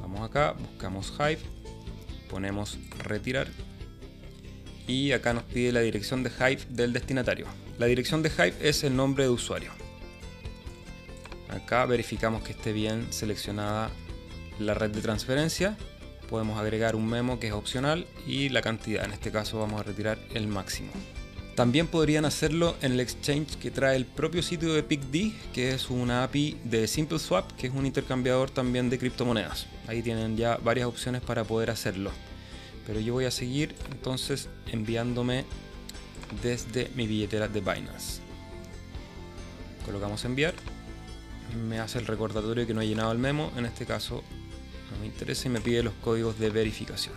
Vamos 0.00 0.22
acá, 0.22 0.52
buscamos 0.52 1.12
Hive, 1.18 1.38
ponemos 2.30 2.78
retirar 2.98 3.48
y 4.86 5.12
acá 5.12 5.32
nos 5.32 5.44
pide 5.44 5.72
la 5.72 5.80
dirección 5.80 6.22
de 6.22 6.30
Hive 6.30 6.64
del 6.70 6.92
destinatario. 6.92 7.46
La 7.78 7.86
dirección 7.86 8.22
de 8.22 8.30
Hive 8.30 8.54
es 8.60 8.84
el 8.84 8.96
nombre 8.96 9.24
de 9.24 9.30
usuario. 9.30 9.83
Acá 11.54 11.86
verificamos 11.86 12.42
que 12.42 12.52
esté 12.52 12.72
bien 12.72 13.12
seleccionada 13.12 13.90
la 14.58 14.74
red 14.74 14.90
de 14.90 15.00
transferencia 15.00 15.76
podemos 16.34 16.58
agregar 16.58 16.96
un 16.96 17.06
memo 17.06 17.38
que 17.38 17.48
es 17.48 17.52
opcional 17.52 18.06
y 18.26 18.48
la 18.48 18.62
cantidad, 18.62 19.04
en 19.04 19.12
este 19.12 19.30
caso 19.30 19.58
vamos 19.60 19.80
a 19.80 19.84
retirar 19.84 20.18
el 20.34 20.48
máximo. 20.48 20.90
También 21.54 21.86
podrían 21.86 22.24
hacerlo 22.24 22.74
en 22.82 22.92
el 22.92 23.00
exchange 23.00 23.56
que 23.58 23.70
trae 23.70 23.94
el 23.94 24.06
propio 24.06 24.42
sitio 24.42 24.74
de 24.74 24.82
PicD, 24.82 25.32
que 25.52 25.72
es 25.72 25.88
una 25.88 26.24
API 26.24 26.58
de 26.64 26.88
SimpleSwap, 26.88 27.52
que 27.52 27.68
es 27.68 27.72
un 27.72 27.86
intercambiador 27.86 28.50
también 28.50 28.90
de 28.90 28.98
criptomonedas. 28.98 29.68
Ahí 29.86 30.02
tienen 30.02 30.36
ya 30.36 30.56
varias 30.56 30.88
opciones 30.88 31.22
para 31.22 31.44
poder 31.44 31.70
hacerlo. 31.70 32.10
Pero 32.84 32.98
yo 32.98 33.12
voy 33.12 33.26
a 33.26 33.30
seguir 33.30 33.76
entonces 33.92 34.48
enviándome 34.72 35.44
desde 36.42 36.90
mi 36.96 37.06
billetera 37.06 37.46
de 37.46 37.60
Binance. 37.60 38.20
Colocamos 39.86 40.24
enviar. 40.24 40.54
Me 41.68 41.78
hace 41.78 41.98
el 41.98 42.06
recordatorio 42.06 42.66
que 42.66 42.74
no 42.74 42.80
he 42.80 42.86
llenado 42.86 43.12
el 43.12 43.18
memo. 43.18 43.52
En 43.56 43.66
este 43.66 43.86
caso 43.86 44.22
no 44.90 44.98
me 44.98 45.06
interesa 45.06 45.48
y 45.48 45.50
me 45.50 45.60
pide 45.60 45.82
los 45.82 45.94
códigos 45.94 46.38
de 46.38 46.50
verificación. 46.50 47.14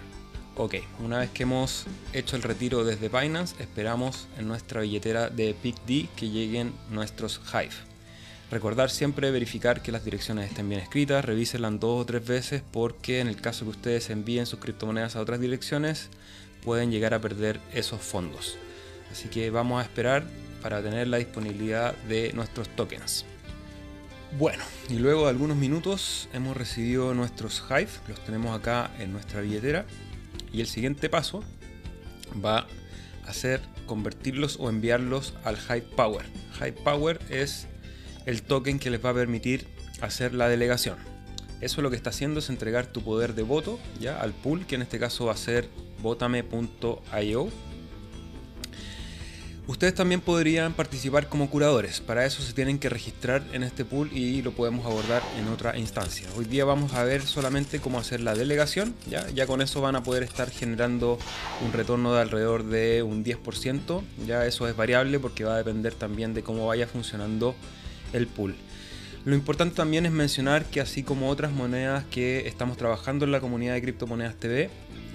Ok, 0.56 0.76
una 1.00 1.20
vez 1.20 1.30
que 1.30 1.44
hemos 1.44 1.86
hecho 2.14 2.36
el 2.36 2.42
retiro 2.42 2.84
desde 2.84 3.10
Binance, 3.10 3.56
esperamos 3.62 4.28
en 4.40 4.48
nuestra 4.48 4.82
billetera 4.82 5.30
de 5.30 5.54
PicD 5.54 6.10
que 6.16 6.30
lleguen 6.30 6.74
nuestros 6.90 7.40
Hive. 7.54 7.76
Recordar 8.50 8.90
siempre 8.90 9.30
verificar 9.30 9.82
que 9.84 9.92
las 9.92 10.04
direcciones 10.04 10.50
estén 10.50 10.68
bien 10.68 10.82
escritas, 10.82 11.24
revísenlas 11.24 11.80
dos 11.80 12.02
o 12.02 12.06
tres 12.06 12.26
veces 12.26 12.64
porque 12.72 13.20
en 13.20 13.28
el 13.28 13.36
caso 13.36 13.66
que 13.66 13.72
ustedes 13.72 14.10
envíen 14.10 14.46
sus 14.46 14.60
criptomonedas 14.60 15.16
a 15.16 15.22
otras 15.22 15.40
direcciones, 15.40 16.10
pueden 16.64 16.90
llegar 16.90 17.14
a 17.14 17.22
perder 17.22 17.60
esos 17.74 18.02
fondos. 18.02 18.58
Así 19.12 19.28
que 19.30 19.52
vamos 19.52 19.80
a 19.80 19.84
esperar 19.84 20.24
para 20.62 20.82
tener 20.82 21.08
la 21.08 21.18
disponibilidad 21.18 21.96
de 22.10 22.34
nuestros 22.34 22.68
tokens. 22.70 23.26
Bueno, 24.34 24.64
y 24.90 24.96
luego 24.96 25.24
de 25.24 25.30
algunos 25.30 25.58
minutos 25.58 26.28
hemos 26.34 26.56
recibido 26.56 27.14
nuestros 27.14 27.64
Hive, 27.70 27.90
los 28.10 28.20
tenemos 28.26 28.58
acá 28.58 28.92
en 29.00 29.14
nuestra 29.14 29.42
billetera. 29.42 29.86
Y 30.52 30.62
el 30.62 30.68
siguiente 30.68 31.10
paso 31.10 31.44
va 32.44 32.68
a 33.26 33.34
ser 33.34 33.62
convertirlos 33.86 34.58
o 34.60 34.70
enviarlos 34.70 35.34
al 35.44 35.58
Hive 35.58 35.88
Power. 35.96 36.26
Hive 36.60 36.74
Power 36.74 37.20
es 37.30 37.68
el 38.26 38.44
token 38.44 38.80
que 38.80 38.90
les 38.90 39.04
va 39.04 39.12
a 39.12 39.14
permitir 39.14 39.68
hacer 40.02 40.34
la 40.34 40.50
delegación. 40.50 40.98
Eso 41.62 41.82
lo 41.82 41.90
que 41.90 41.96
está 41.96 42.12
haciendo 42.12 42.40
es 42.40 42.50
entregar 42.50 42.86
tu 42.88 43.02
poder 43.02 43.34
de 43.34 43.42
voto 43.42 43.80
ya 44.00 44.20
al 44.20 44.34
pool, 44.34 44.68
que 44.68 44.76
en 44.76 44.84
este 44.84 45.00
caso 45.00 45.26
va 45.26 45.34
a 45.34 45.38
ser 45.38 45.70
votame.io 46.02 47.50
Ustedes 49.68 49.94
también 49.94 50.22
podrían 50.22 50.72
participar 50.72 51.28
como 51.28 51.50
curadores, 51.50 52.00
para 52.00 52.26
eso 52.26 52.42
se 52.42 52.54
tienen 52.54 52.80
que 52.80 52.88
registrar 52.88 53.44
en 53.52 53.64
este 53.64 53.84
pool 53.84 54.10
y 54.14 54.42
lo 54.42 54.54
podemos 54.54 54.86
abordar 54.86 55.22
en 55.38 55.50
otra 55.50 55.78
instancia. 55.78 56.26
Hoy 56.38 56.46
día 56.46 56.64
vamos 56.64 56.94
a 56.94 57.04
ver 57.04 57.22
solamente 57.22 57.82
cómo 57.82 58.00
hacer 58.00 58.22
la 58.22 58.34
delegación, 58.34 58.96
ya, 59.10 59.30
ya 59.32 59.46
con 59.46 59.62
eso 59.62 59.82
van 59.82 59.98
a 59.98 60.04
poder 60.04 60.24
estar 60.24 60.50
generando 60.50 61.20
un 61.66 61.74
retorno 61.74 62.14
de 62.14 62.22
alrededor 62.22 62.64
de 62.64 63.04
un 63.04 63.26
10%, 63.26 64.02
ya 64.26 64.46
eso 64.46 64.70
es 64.70 64.76
variable 64.78 65.20
porque 65.20 65.44
va 65.44 65.56
a 65.56 65.58
depender 65.58 65.94
también 65.94 66.34
de 66.34 66.44
cómo 66.44 66.68
vaya 66.68 66.88
funcionando 66.88 67.54
el 68.14 68.28
pool. 68.28 68.56
Lo 69.26 69.36
importante 69.36 69.76
también 69.76 70.06
es 70.06 70.14
mencionar 70.14 70.64
que 70.64 70.80
así 70.80 71.04
como 71.04 71.28
otras 71.28 71.52
monedas 71.52 72.06
que 72.06 72.48
estamos 72.48 72.78
trabajando 72.78 73.26
en 73.26 73.34
la 73.34 73.42
comunidad 73.42 73.74
de 73.74 73.82
criptomonedas 73.82 74.36
TV, 74.36 74.70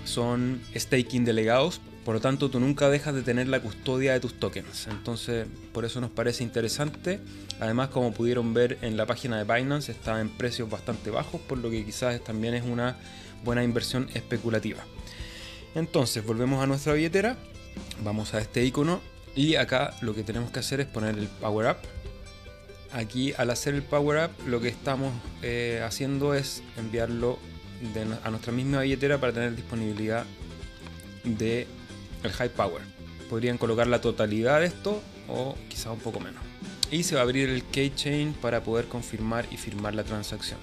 son 0.05 0.61
staking 0.77 1.25
delegados, 1.25 1.81
por 2.05 2.15
lo 2.15 2.21
tanto, 2.21 2.51
tú 2.51 2.59
nunca 2.59 2.91
dejas 2.91 3.15
de 3.15 3.23
tener 3.23 3.49
la 3.49 3.61
custodia 3.61 4.13
de 4.13 4.21
tus 4.21 4.39
tokens. 4.39 4.89
Entonces, 4.89 5.47
por 5.73 5.85
eso 5.85 6.01
nos 6.01 6.11
parece 6.11 6.43
interesante. 6.43 7.21
Además, 7.61 7.91
como 7.91 8.13
pudieron 8.13 8.55
ver 8.55 8.79
en 8.83 8.97
la 8.97 9.07
página 9.07 9.43
de 9.43 9.45
Binance, 9.45 9.93
está 9.93 10.21
en 10.21 10.29
precios 10.29 10.69
bastante 10.69 11.11
bajos, 11.11 11.41
por 11.41 11.59
lo 11.59 11.71
que 11.71 11.85
quizás 11.85 12.23
también 12.25 12.55
es 12.55 12.65
una 12.65 12.97
buena 13.45 13.63
inversión 13.63 14.09
especulativa. 14.15 14.83
Entonces, 15.77 16.25
volvemos 16.27 16.63
a 16.63 16.67
nuestra 16.67 16.93
billetera. 16.93 17.37
Vamos 18.03 18.35
a 18.35 18.41
este 18.41 18.65
icono 18.65 19.01
y 19.35 19.55
acá 19.55 19.95
lo 20.03 20.15
que 20.15 20.25
tenemos 20.25 20.51
que 20.51 20.59
hacer 20.59 20.81
es 20.81 20.87
poner 20.87 21.17
el 21.17 21.29
Power 21.29 21.71
Up. 21.71 21.77
Aquí 22.93 23.33
al 23.39 23.51
hacer 23.51 23.75
el 23.75 23.83
Power 23.83 24.27
Up 24.27 24.49
lo 24.49 24.61
que 24.61 24.69
estamos 24.69 25.13
eh, 25.43 25.83
haciendo 25.85 26.35
es 26.35 26.63
enviarlo 26.77 27.39
a 28.23 28.31
nuestra 28.31 28.53
misma 28.53 28.83
billetera 28.83 29.19
para 29.19 29.33
tener 29.33 29.57
disponibilidad 29.57 30.25
de 31.25 31.67
el 32.23 32.33
high 32.33 32.51
power. 32.51 32.83
Podrían 33.29 33.59
colocar 33.59 33.87
la 33.87 34.01
totalidad 34.01 34.61
de 34.61 34.67
esto 34.67 35.03
o 35.29 35.57
quizás 35.69 35.87
un 35.87 36.01
poco 36.01 36.21
menos. 36.21 36.43
Y 36.91 37.05
se 37.05 37.15
va 37.15 37.23
a 37.23 37.25
abrir 37.25 37.49
el 37.49 37.65
keychain 37.65 38.35
para 38.35 38.63
poder 38.63 38.87
confirmar 38.87 39.47
y 39.51 39.57
firmar 39.57 39.95
la 39.95 40.05
transacción. 40.05 40.59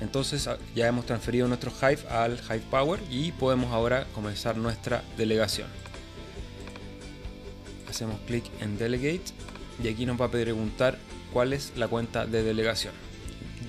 Entonces 0.00 0.48
ah, 0.48 0.58
ya 0.74 0.88
hemos 0.88 1.06
transferido 1.06 1.46
nuestro 1.46 1.70
Hive 1.70 2.08
al 2.08 2.40
Hive 2.40 2.64
Power 2.70 3.00
y 3.10 3.32
podemos 3.32 3.72
ahora 3.72 4.06
comenzar 4.14 4.56
nuestra 4.56 5.02
delegación. 5.16 5.68
Hacemos 7.88 8.18
clic 8.26 8.44
en 8.60 8.76
Delegate 8.76 9.22
y 9.82 9.88
aquí 9.88 10.04
nos 10.04 10.20
va 10.20 10.26
a 10.26 10.30
preguntar 10.30 10.98
cuál 11.32 11.52
es 11.52 11.72
la 11.76 11.86
cuenta 11.86 12.26
de 12.26 12.42
delegación. 12.42 12.92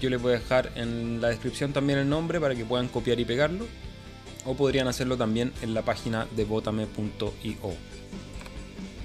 Yo 0.02 0.10
les 0.10 0.22
voy 0.22 0.34
a 0.34 0.40
dejar 0.40 0.72
en 0.76 1.22
la 1.22 1.30
descripción 1.30 1.74
también 1.74 2.00
el 2.00 2.10
nombre 2.10 2.40
para 2.40 2.56
que 2.56 2.66
puedan 2.66 2.88
copiar 2.88 3.20
y 3.20 3.26
pegarlo 3.26 3.66
o 4.46 4.56
podrían 4.56 4.88
hacerlo 4.88 5.18
también 5.18 5.52
en 5.62 5.74
la 5.74 5.82
página 5.82 6.28
de 6.36 6.46
botame.io. 6.46 7.74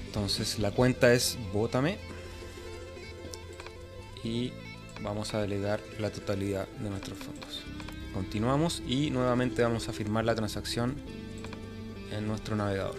Entonces 0.05 0.59
la 0.59 0.71
cuenta 0.71 1.13
es 1.13 1.37
botame 1.53 1.97
y 4.23 4.51
vamos 5.01 5.33
a 5.33 5.41
delegar 5.41 5.81
la 5.99 6.11
totalidad 6.11 6.67
de 6.79 6.89
nuestros 6.89 7.17
fondos. 7.17 7.63
Continuamos 8.13 8.83
y 8.87 9.09
nuevamente 9.09 9.63
vamos 9.63 9.87
a 9.87 9.93
firmar 9.93 10.25
la 10.25 10.35
transacción 10.35 10.95
en 12.11 12.27
nuestro 12.27 12.55
navegador. 12.55 12.97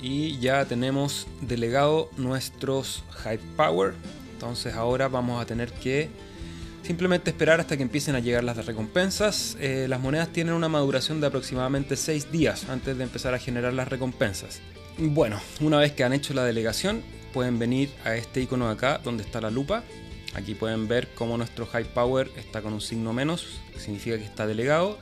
Y 0.00 0.38
ya 0.38 0.64
tenemos 0.64 1.26
delegado 1.42 2.10
nuestros 2.16 3.04
Hype 3.22 3.44
Power. 3.56 3.94
Entonces 4.32 4.74
ahora 4.74 5.08
vamos 5.08 5.40
a 5.40 5.46
tener 5.46 5.72
que 5.72 6.10
Simplemente 6.86 7.30
esperar 7.30 7.58
hasta 7.58 7.76
que 7.76 7.82
empiecen 7.82 8.14
a 8.14 8.20
llegar 8.20 8.44
las 8.44 8.64
recompensas. 8.64 9.56
Eh, 9.58 9.86
las 9.88 9.98
monedas 9.98 10.28
tienen 10.28 10.54
una 10.54 10.68
maduración 10.68 11.20
de 11.20 11.26
aproximadamente 11.26 11.96
6 11.96 12.30
días 12.30 12.68
antes 12.68 12.96
de 12.96 13.02
empezar 13.02 13.34
a 13.34 13.40
generar 13.40 13.72
las 13.72 13.88
recompensas. 13.88 14.60
Bueno, 14.96 15.40
una 15.58 15.78
vez 15.78 15.90
que 15.90 16.04
han 16.04 16.12
hecho 16.12 16.32
la 16.32 16.44
delegación, 16.44 17.02
pueden 17.32 17.58
venir 17.58 17.90
a 18.04 18.14
este 18.14 18.40
icono 18.40 18.66
de 18.68 18.74
acá 18.74 19.00
donde 19.02 19.24
está 19.24 19.40
la 19.40 19.50
lupa. 19.50 19.82
Aquí 20.34 20.54
pueden 20.54 20.86
ver 20.86 21.08
cómo 21.16 21.36
nuestro 21.36 21.66
High 21.66 21.92
Power 21.92 22.30
está 22.36 22.62
con 22.62 22.72
un 22.72 22.80
signo 22.80 23.12
menos, 23.12 23.60
que 23.72 23.80
significa 23.80 24.16
que 24.16 24.24
está 24.24 24.46
delegado. 24.46 24.96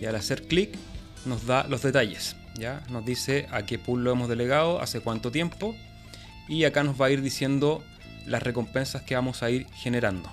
Y 0.00 0.04
al 0.04 0.14
hacer 0.14 0.44
clic 0.44 0.78
nos 1.24 1.44
da 1.44 1.66
los 1.66 1.82
detalles. 1.82 2.36
¿ya? 2.54 2.84
Nos 2.88 3.04
dice 3.04 3.48
a 3.50 3.66
qué 3.66 3.80
pool 3.80 4.04
lo 4.04 4.12
hemos 4.12 4.28
delegado, 4.28 4.80
hace 4.80 5.00
cuánto 5.00 5.32
tiempo. 5.32 5.74
Y 6.48 6.62
acá 6.62 6.84
nos 6.84 7.00
va 7.00 7.06
a 7.06 7.10
ir 7.10 7.20
diciendo 7.20 7.82
las 8.26 8.44
recompensas 8.44 9.02
que 9.02 9.16
vamos 9.16 9.42
a 9.42 9.50
ir 9.50 9.66
generando. 9.74 10.30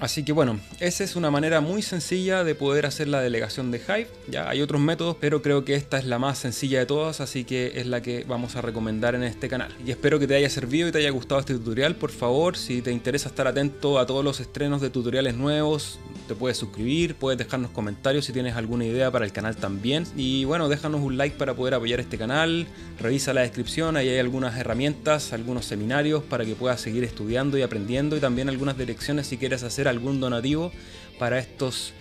Así 0.00 0.22
que 0.22 0.32
bueno, 0.32 0.60
esa 0.78 1.02
es 1.02 1.16
una 1.16 1.30
manera 1.30 1.60
muy 1.60 1.82
sencilla 1.82 2.44
de 2.44 2.54
poder 2.54 2.86
hacer 2.86 3.08
la 3.08 3.20
delegación 3.20 3.72
de 3.72 3.78
Hive. 3.78 4.08
Ya 4.28 4.48
hay 4.48 4.62
otros 4.62 4.80
métodos, 4.80 5.16
pero 5.20 5.42
creo 5.42 5.64
que 5.64 5.74
esta 5.74 5.98
es 5.98 6.04
la 6.04 6.20
más 6.20 6.38
sencilla 6.38 6.78
de 6.78 6.86
todas, 6.86 7.20
así 7.20 7.44
que 7.44 7.72
es 7.74 7.86
la 7.86 8.00
que 8.00 8.24
vamos 8.28 8.54
a 8.54 8.62
recomendar 8.62 9.16
en 9.16 9.24
este 9.24 9.48
canal. 9.48 9.74
Y 9.84 9.90
espero 9.90 10.20
que 10.20 10.28
te 10.28 10.36
haya 10.36 10.48
servido 10.50 10.88
y 10.88 10.92
te 10.92 10.98
haya 10.98 11.10
gustado 11.10 11.40
este 11.40 11.54
tutorial. 11.54 11.96
Por 11.96 12.12
favor, 12.12 12.56
si 12.56 12.80
te 12.80 12.92
interesa 12.92 13.28
estar 13.28 13.48
atento 13.48 13.98
a 13.98 14.06
todos 14.06 14.24
los 14.24 14.38
estrenos 14.38 14.80
de 14.80 14.90
tutoriales 14.90 15.34
nuevos, 15.34 15.98
te 16.28 16.34
puedes 16.34 16.58
suscribir, 16.58 17.16
puedes 17.16 17.38
dejarnos 17.38 17.72
comentarios 17.72 18.26
si 18.26 18.32
tienes 18.32 18.54
alguna 18.54 18.84
idea 18.84 19.10
para 19.10 19.24
el 19.24 19.32
canal 19.32 19.56
también. 19.56 20.04
Y 20.16 20.44
bueno, 20.44 20.68
déjanos 20.68 21.00
un 21.00 21.16
like 21.16 21.36
para 21.36 21.54
poder 21.54 21.74
apoyar 21.74 21.98
este 21.98 22.18
canal. 22.18 22.66
Revisa 23.00 23.32
la 23.32 23.40
descripción, 23.40 23.96
ahí 23.96 24.08
hay 24.08 24.18
algunas 24.18 24.56
herramientas, 24.56 25.32
algunos 25.32 25.64
seminarios 25.64 26.22
para 26.22 26.44
que 26.44 26.54
puedas 26.54 26.80
seguir 26.80 27.02
estudiando 27.02 27.58
y 27.58 27.62
aprendiendo 27.62 28.16
y 28.16 28.20
también 28.20 28.48
algunas 28.48 28.78
direcciones 28.78 29.26
si 29.26 29.38
quieres 29.38 29.62
hacer 29.62 29.87
algún 29.88 30.20
donativo 30.20 30.72
para 31.18 31.38
estos 31.38 31.92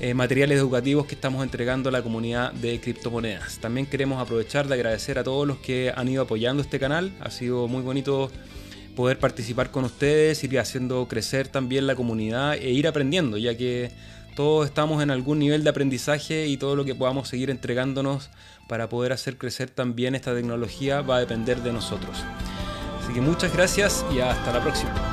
eh, 0.00 0.14
materiales 0.14 0.58
educativos 0.58 1.06
que 1.06 1.14
estamos 1.14 1.44
entregando 1.44 1.88
a 1.88 1.92
la 1.92 2.02
comunidad 2.02 2.52
de 2.52 2.80
criptomonedas. 2.80 3.58
También 3.58 3.86
queremos 3.86 4.20
aprovechar 4.20 4.66
de 4.66 4.74
agradecer 4.74 5.18
a 5.18 5.24
todos 5.24 5.46
los 5.46 5.58
que 5.58 5.92
han 5.94 6.08
ido 6.08 6.22
apoyando 6.22 6.62
este 6.62 6.80
canal. 6.80 7.12
Ha 7.20 7.30
sido 7.30 7.68
muy 7.68 7.82
bonito 7.82 8.30
poder 8.96 9.18
participar 9.18 9.70
con 9.70 9.84
ustedes, 9.84 10.42
ir 10.44 10.58
haciendo 10.58 11.06
crecer 11.08 11.48
también 11.48 11.86
la 11.86 11.94
comunidad 11.94 12.54
e 12.54 12.70
ir 12.70 12.88
aprendiendo, 12.88 13.38
ya 13.38 13.56
que 13.56 13.90
todos 14.34 14.66
estamos 14.66 15.02
en 15.02 15.10
algún 15.10 15.38
nivel 15.38 15.62
de 15.62 15.70
aprendizaje 15.70 16.46
y 16.46 16.56
todo 16.56 16.74
lo 16.74 16.84
que 16.84 16.94
podamos 16.94 17.28
seguir 17.28 17.50
entregándonos 17.50 18.30
para 18.68 18.88
poder 18.88 19.12
hacer 19.12 19.36
crecer 19.36 19.70
también 19.70 20.14
esta 20.14 20.34
tecnología 20.34 21.02
va 21.02 21.16
a 21.16 21.20
depender 21.20 21.62
de 21.62 21.72
nosotros. 21.72 22.24
Así 23.02 23.12
que 23.12 23.20
muchas 23.20 23.52
gracias 23.52 24.04
y 24.14 24.20
hasta 24.20 24.52
la 24.52 24.62
próxima. 24.62 25.11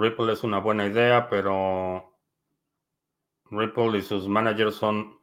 Ripple 0.00 0.32
es 0.32 0.42
una 0.42 0.58
buena 0.58 0.86
idea, 0.86 1.28
pero 1.28 2.16
Ripple 3.50 3.98
y 3.98 4.02
sus 4.02 4.28
managers 4.28 4.74
son... 4.74 5.18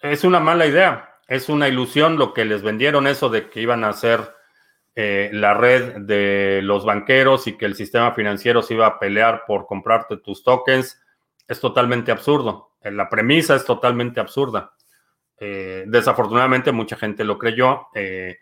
Es 0.00 0.24
una 0.24 0.40
mala 0.40 0.66
idea, 0.66 1.18
es 1.26 1.48
una 1.48 1.68
ilusión 1.68 2.16
lo 2.16 2.34
que 2.34 2.44
les 2.44 2.62
vendieron 2.62 3.06
eso 3.06 3.28
de 3.28 3.48
que 3.48 3.60
iban 3.60 3.84
a 3.84 3.88
hacer 3.88 4.34
eh, 4.94 5.30
la 5.32 5.54
red 5.54 6.02
de 6.02 6.60
los 6.62 6.84
banqueros 6.84 7.46
y 7.46 7.56
que 7.56 7.64
el 7.64 7.74
sistema 7.74 8.12
financiero 8.12 8.62
se 8.62 8.74
iba 8.74 8.86
a 8.86 8.98
pelear 8.98 9.44
por 9.46 9.66
comprarte 9.66 10.18
tus 10.18 10.44
tokens. 10.44 11.00
Es 11.48 11.60
totalmente 11.60 12.12
absurdo. 12.12 12.72
La 12.82 13.08
premisa 13.08 13.54
es 13.54 13.64
totalmente 13.64 14.20
absurda. 14.20 14.74
Eh, 15.38 15.84
desafortunadamente 15.86 16.72
mucha 16.72 16.96
gente 16.96 17.24
lo 17.24 17.38
creyó. 17.38 17.88
Eh, 17.94 18.36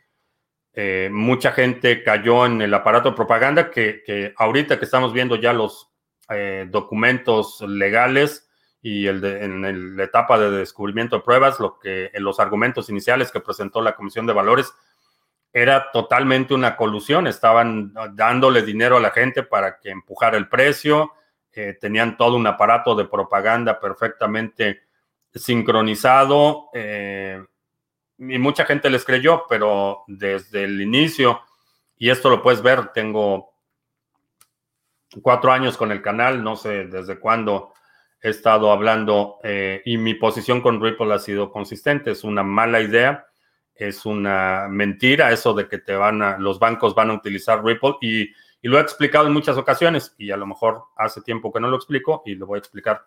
eh, 0.73 1.09
mucha 1.13 1.53
gente 1.53 2.05
cayó 2.05 2.47
en 2.47 2.63
el 2.63 2.73
aparato 2.73 3.11
de 3.11 3.17
propaganda 3.17 3.71
que, 3.71 4.33
ahorita 4.37 4.79
que 4.79 4.85
estamos 4.85 5.13
viendo 5.13 5.37
ya 5.37 5.53
los 5.53 5.91
eh, 6.29 6.67
documentos 6.71 7.61
legales 7.63 8.49
y 8.81 9.07
el 9.07 9.23
en 9.25 9.97
la 9.97 10.05
etapa 10.05 10.39
de 10.39 10.51
descubrimiento 10.51 11.17
de 11.17 11.23
pruebas, 11.23 11.61
lo 11.61 11.79
que 11.79 12.11
en 12.15 12.23
los 12.23 12.41
argumentos 12.41 12.89
iniciales 12.89 13.31
que 13.31 13.41
presentó 13.41 13.83
la 13.83 13.95
Comisión 13.95 14.27
de 14.27 14.33
Valores 14.33 14.73
era 15.53 15.91
totalmente 15.91 16.55
una 16.55 16.77
colusión. 16.77 17.27
Estaban 17.27 17.93
dándole 18.15 18.63
dinero 18.63 18.97
a 18.97 19.01
la 19.01 19.11
gente 19.11 19.43
para 19.43 19.79
que 19.81 19.91
empujara 19.91 20.39
el 20.39 20.49
precio. 20.49 21.13
Eh, 21.53 21.77
tenían 21.81 22.17
todo 22.17 22.37
un 22.37 22.47
aparato 22.47 22.95
de 22.95 23.07
propaganda 23.07 23.81
perfectamente 23.81 24.83
sincronizado 25.35 26.71
y 28.21 28.39
mucha 28.39 28.67
gente 28.67 28.91
les 28.91 29.05
creyó, 29.05 29.45
pero 29.49 30.05
desde 30.07 30.65
el 30.65 30.81
inicio, 30.81 31.41
y 31.97 32.11
esto 32.11 32.29
lo 32.29 32.43
puedes 32.43 32.63
ver, 32.63 32.89
tengo 32.93 33.51
cuatro 35.23 35.53
años 35.53 35.77
con 35.77 35.91
el 35.91 36.03
canal, 36.03 36.45
no 36.45 36.55
sé 36.55 36.87
desde 36.87 37.19
cuándo 37.19 37.73
he 38.23 38.29
estado 38.29 38.71
hablando 38.71 39.39
eh, 39.43 39.83
y 39.87 39.97
mi 39.97 40.15
posición 40.15 40.61
con 40.61 40.83
Ripple 40.83 41.13
ha 41.15 41.19
sido 41.19 41.51
consistente. 41.51 42.11
Es 42.11 42.23
una 42.23 42.43
mala 42.43 42.81
idea, 42.81 43.27
es 43.75 44.05
una 44.05 44.67
mentira 44.69 45.33
eso 45.33 45.55
de 45.55 45.69
que 45.69 45.79
te 45.79 45.95
van 45.95 46.23
a, 46.23 46.39
los 46.39 46.59
bancos 46.59 46.95
van 46.95 47.11
a 47.11 47.15
utilizar 47.15 47.65
Ripple 47.65 47.97
y, 48.03 48.25
y 48.63 48.69
lo 48.69 48.79
he 48.79 48.83
explicado 48.83 49.27
en 49.27 49.33
muchas 49.33 49.57
ocasiones 49.57 50.15
y 50.19 50.31
a 50.31 50.37
lo 50.37 50.47
mejor 50.47 50.85
hace 50.97 51.23
tiempo 51.23 51.51
que 51.51 51.61
no 51.61 51.69
lo 51.69 51.77
explico 51.77 52.23
y 52.27 52.35
lo 52.35 52.47
voy 52.47 52.59
a 52.59 52.61
explicar. 52.61 53.07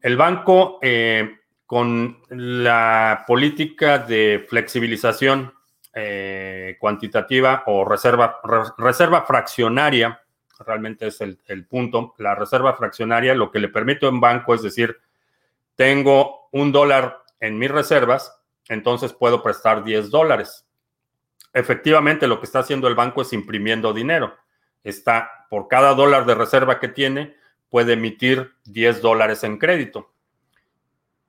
El 0.00 0.16
banco 0.16 0.78
eh, 0.82 1.40
con 1.74 2.18
la 2.28 3.24
política 3.26 3.98
de 3.98 4.46
flexibilización 4.48 5.52
eh, 5.92 6.76
cuantitativa 6.78 7.64
o 7.66 7.84
reserva, 7.84 8.38
reserva 8.78 9.22
fraccionaria, 9.22 10.22
realmente 10.64 11.08
es 11.08 11.20
el, 11.20 11.66
punto, 11.68 12.14
la 12.18 12.36
reserva 12.36 12.74
fraccionaria 12.74 13.34
lo 13.34 13.50
que 13.50 13.58
le 13.58 13.70
permite 13.70 14.06
a 14.06 14.10
un 14.10 14.20
banco 14.20 14.54
es 14.54 14.62
decir, 14.62 14.96
tengo 15.74 16.48
un 16.52 16.70
dólar 16.70 17.24
en 17.40 17.58
mis 17.58 17.72
reservas, 17.72 18.40
entonces 18.68 19.12
puedo 19.12 19.42
prestar 19.42 19.82
10 19.82 20.10
dólares. 20.10 20.64
Efectivamente, 21.52 22.28
lo 22.28 22.38
que 22.38 22.46
está 22.46 22.60
haciendo 22.60 22.86
el 22.86 22.94
banco 22.94 23.22
es 23.22 23.32
imprimiendo 23.32 23.92
dinero. 23.92 24.36
Está 24.84 25.48
por 25.50 25.66
cada 25.66 25.92
dólar 25.94 26.24
de 26.24 26.36
reserva 26.36 26.78
que 26.78 26.86
tiene, 26.86 27.34
puede 27.68 27.94
emitir 27.94 28.52
10 28.62 29.02
dólares 29.02 29.42
en 29.42 29.58
crédito 29.58 30.13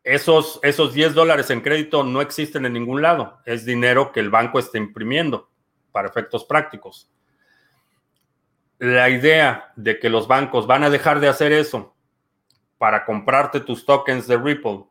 esos, 0.05 0.59
esos 0.61 0.93
10 0.93 1.15
dólares 1.15 1.49
en 1.49 1.61
crédito 1.61 2.03
no 2.03 2.21
existen 2.21 2.65
en 2.65 2.73
ningún 2.73 3.01
lado. 3.01 3.39
Es 3.43 3.65
dinero 3.65 4.11
que 4.11 4.19
el 4.19 4.29
banco 4.29 4.59
está 4.59 4.77
imprimiendo 4.77 5.49
para 5.91 6.07
efectos 6.07 6.45
prácticos. 6.45 7.09
La 8.77 9.09
idea 9.09 9.73
de 9.75 9.99
que 9.99 10.09
los 10.09 10.27
bancos 10.27 10.67
van 10.67 10.83
a 10.83 10.91
dejar 10.91 11.19
de 11.19 11.27
hacer 11.27 11.51
eso 11.51 11.95
para 12.77 13.03
comprarte 13.03 13.59
tus 13.59 13.83
tokens 13.83 14.27
de 14.27 14.37
Ripple, 14.37 14.85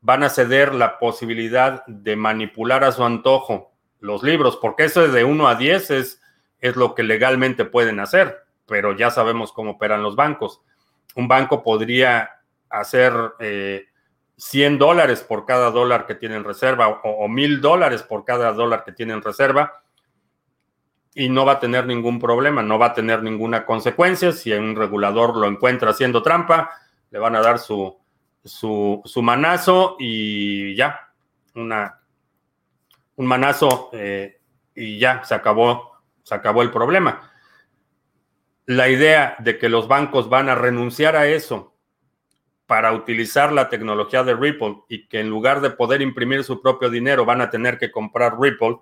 van 0.00 0.24
a 0.24 0.28
ceder 0.28 0.74
la 0.74 0.98
posibilidad 0.98 1.86
de 1.86 2.16
manipular 2.16 2.82
a 2.82 2.90
su 2.90 3.04
antojo 3.04 3.72
los 4.00 4.24
libros, 4.24 4.56
porque 4.56 4.84
eso 4.84 5.06
de 5.06 5.22
1 5.22 5.48
a 5.48 5.54
10 5.54 5.90
es, 5.92 6.20
es 6.58 6.74
lo 6.74 6.96
que 6.96 7.04
legalmente 7.04 7.64
pueden 7.64 8.00
hacer, 8.00 8.44
pero 8.66 8.96
ya 8.96 9.12
sabemos 9.12 9.52
cómo 9.52 9.72
operan 9.72 10.02
los 10.02 10.16
bancos. 10.16 10.62
Un 11.14 11.28
banco 11.28 11.62
podría 11.62 12.40
hacer... 12.68 13.14
Eh, 13.38 13.86
100 14.38 14.78
dólares 14.78 15.22
por 15.22 15.46
cada 15.46 15.70
dólar 15.70 16.06
que 16.06 16.14
tienen 16.14 16.44
reserva 16.44 17.00
o, 17.02 17.26
mil 17.28 17.60
dólares 17.60 18.02
por 18.02 18.24
cada 18.24 18.52
dólar 18.52 18.84
que 18.84 18.92
tienen 18.92 19.22
reserva 19.22 19.82
y 21.14 21.30
no 21.30 21.46
va 21.46 21.52
a 21.52 21.60
tener 21.60 21.86
ningún 21.86 22.18
problema, 22.18 22.62
no 22.62 22.78
va 22.78 22.86
a 22.86 22.94
tener 22.94 23.22
ninguna 23.22 23.64
consecuencia. 23.64 24.32
Si 24.32 24.52
un 24.52 24.76
regulador 24.76 25.34
lo 25.36 25.46
encuentra 25.46 25.90
haciendo 25.90 26.22
trampa, 26.22 26.70
le 27.10 27.18
van 27.18 27.34
a 27.34 27.40
dar 27.40 27.58
su, 27.58 27.98
su, 28.44 29.22
manazo 29.22 29.96
y 29.98 30.74
ya, 30.74 31.14
una, 31.54 32.02
un 33.16 33.26
manazo 33.26 33.88
eh, 33.94 34.42
y 34.74 34.98
ya, 34.98 35.24
se 35.24 35.34
acabó, 35.34 35.92
se 36.22 36.34
acabó 36.34 36.60
el 36.60 36.70
problema. 36.70 37.32
La 38.66 38.90
idea 38.90 39.36
de 39.38 39.58
que 39.58 39.70
los 39.70 39.88
bancos 39.88 40.28
van 40.28 40.50
a 40.50 40.54
renunciar 40.54 41.16
a 41.16 41.26
eso 41.26 41.75
para 42.66 42.92
utilizar 42.92 43.52
la 43.52 43.68
tecnología 43.68 44.24
de 44.24 44.34
Ripple 44.34 44.78
y 44.88 45.06
que 45.06 45.20
en 45.20 45.30
lugar 45.30 45.60
de 45.60 45.70
poder 45.70 46.02
imprimir 46.02 46.42
su 46.42 46.60
propio 46.60 46.90
dinero 46.90 47.24
van 47.24 47.40
a 47.40 47.50
tener 47.50 47.78
que 47.78 47.92
comprar 47.92 48.40
Ripple, 48.40 48.78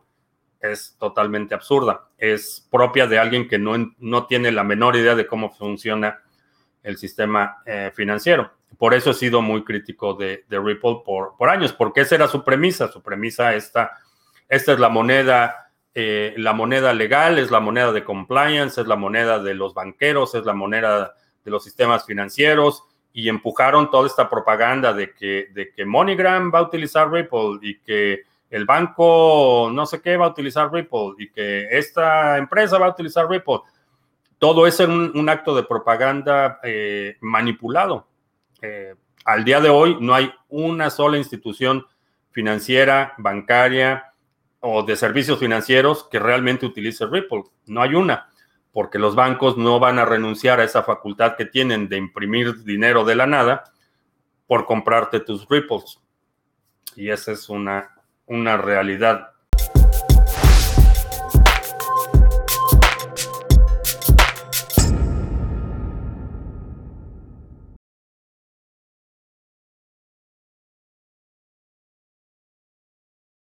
es 0.60 0.96
totalmente 0.98 1.54
absurda. 1.54 2.08
Es 2.16 2.66
propia 2.70 3.06
de 3.06 3.18
alguien 3.18 3.46
que 3.46 3.58
no, 3.58 3.94
no 3.98 4.26
tiene 4.26 4.50
la 4.50 4.64
menor 4.64 4.96
idea 4.96 5.14
de 5.14 5.26
cómo 5.26 5.50
funciona 5.50 6.22
el 6.82 6.96
sistema 6.96 7.58
eh, 7.66 7.92
financiero. 7.94 8.52
Por 8.78 8.94
eso 8.94 9.10
he 9.10 9.14
sido 9.14 9.42
muy 9.42 9.62
crítico 9.64 10.14
de, 10.14 10.44
Ripple 10.48 11.02
por, 11.04 11.36
por, 11.36 11.50
años, 11.50 11.74
porque 11.74 12.00
esa 12.00 12.14
era 12.14 12.28
su 12.28 12.42
premisa. 12.42 12.88
Su 12.88 13.02
premisa 13.02 13.54
esta, 13.54 13.92
esta 14.48 14.72
es 14.72 14.78
la 14.78 14.88
moneda, 14.88 15.70
eh, 15.94 16.32
la 16.38 16.54
moneda 16.54 16.94
legal, 16.94 17.38
es 17.38 17.50
la 17.50 17.60
moneda 17.60 17.92
de 17.92 18.02
compliance, 18.02 18.80
es 18.80 18.86
la 18.86 18.96
moneda 18.96 19.38
de 19.40 19.52
los 19.52 19.74
banqueros, 19.74 20.34
es 20.34 20.46
la 20.46 20.54
moneda 20.54 21.14
de 21.44 21.50
los 21.50 21.62
sistemas 21.62 22.06
financieros 22.06 22.84
y 23.16 23.28
empujaron 23.28 23.90
toda 23.90 24.08
esta 24.08 24.28
propaganda 24.28 24.92
de 24.92 25.14
que, 25.14 25.48
de 25.54 25.72
que 25.72 25.86
MoneyGram 25.86 26.52
va 26.52 26.58
a 26.58 26.62
utilizar 26.62 27.10
Ripple 27.10 27.60
y 27.62 27.78
que 27.78 28.22
el 28.50 28.66
banco 28.66 29.70
no 29.72 29.86
sé 29.86 30.02
qué 30.02 30.16
va 30.16 30.26
a 30.26 30.30
utilizar 30.30 30.72
Ripple 30.72 31.14
y 31.18 31.30
que 31.30 31.68
esta 31.70 32.36
empresa 32.36 32.76
va 32.76 32.86
a 32.86 32.90
utilizar 32.90 33.30
Ripple. 33.30 33.60
Todo 34.38 34.66
es 34.66 34.80
un, 34.80 35.12
un 35.14 35.28
acto 35.28 35.54
de 35.54 35.62
propaganda 35.62 36.58
eh, 36.64 37.16
manipulado. 37.20 38.08
Eh, 38.60 38.96
al 39.24 39.44
día 39.44 39.60
de 39.60 39.70
hoy 39.70 39.96
no 40.00 40.12
hay 40.12 40.32
una 40.48 40.90
sola 40.90 41.16
institución 41.16 41.86
financiera, 42.32 43.14
bancaria 43.18 44.12
o 44.58 44.82
de 44.82 44.96
servicios 44.96 45.38
financieros 45.38 46.08
que 46.10 46.18
realmente 46.18 46.66
utilice 46.66 47.06
Ripple. 47.06 47.44
No 47.66 47.80
hay 47.80 47.94
una 47.94 48.28
porque 48.74 48.98
los 48.98 49.14
bancos 49.14 49.56
no 49.56 49.78
van 49.78 50.00
a 50.00 50.04
renunciar 50.04 50.58
a 50.58 50.64
esa 50.64 50.82
facultad 50.82 51.36
que 51.36 51.46
tienen 51.46 51.88
de 51.88 51.96
imprimir 51.96 52.64
dinero 52.64 53.04
de 53.04 53.14
la 53.14 53.24
nada 53.24 53.62
por 54.48 54.66
comprarte 54.66 55.20
tus 55.20 55.48
ripples. 55.48 56.00
Y 56.96 57.08
esa 57.08 57.30
es 57.30 57.48
una, 57.48 57.94
una 58.26 58.56
realidad 58.56 59.33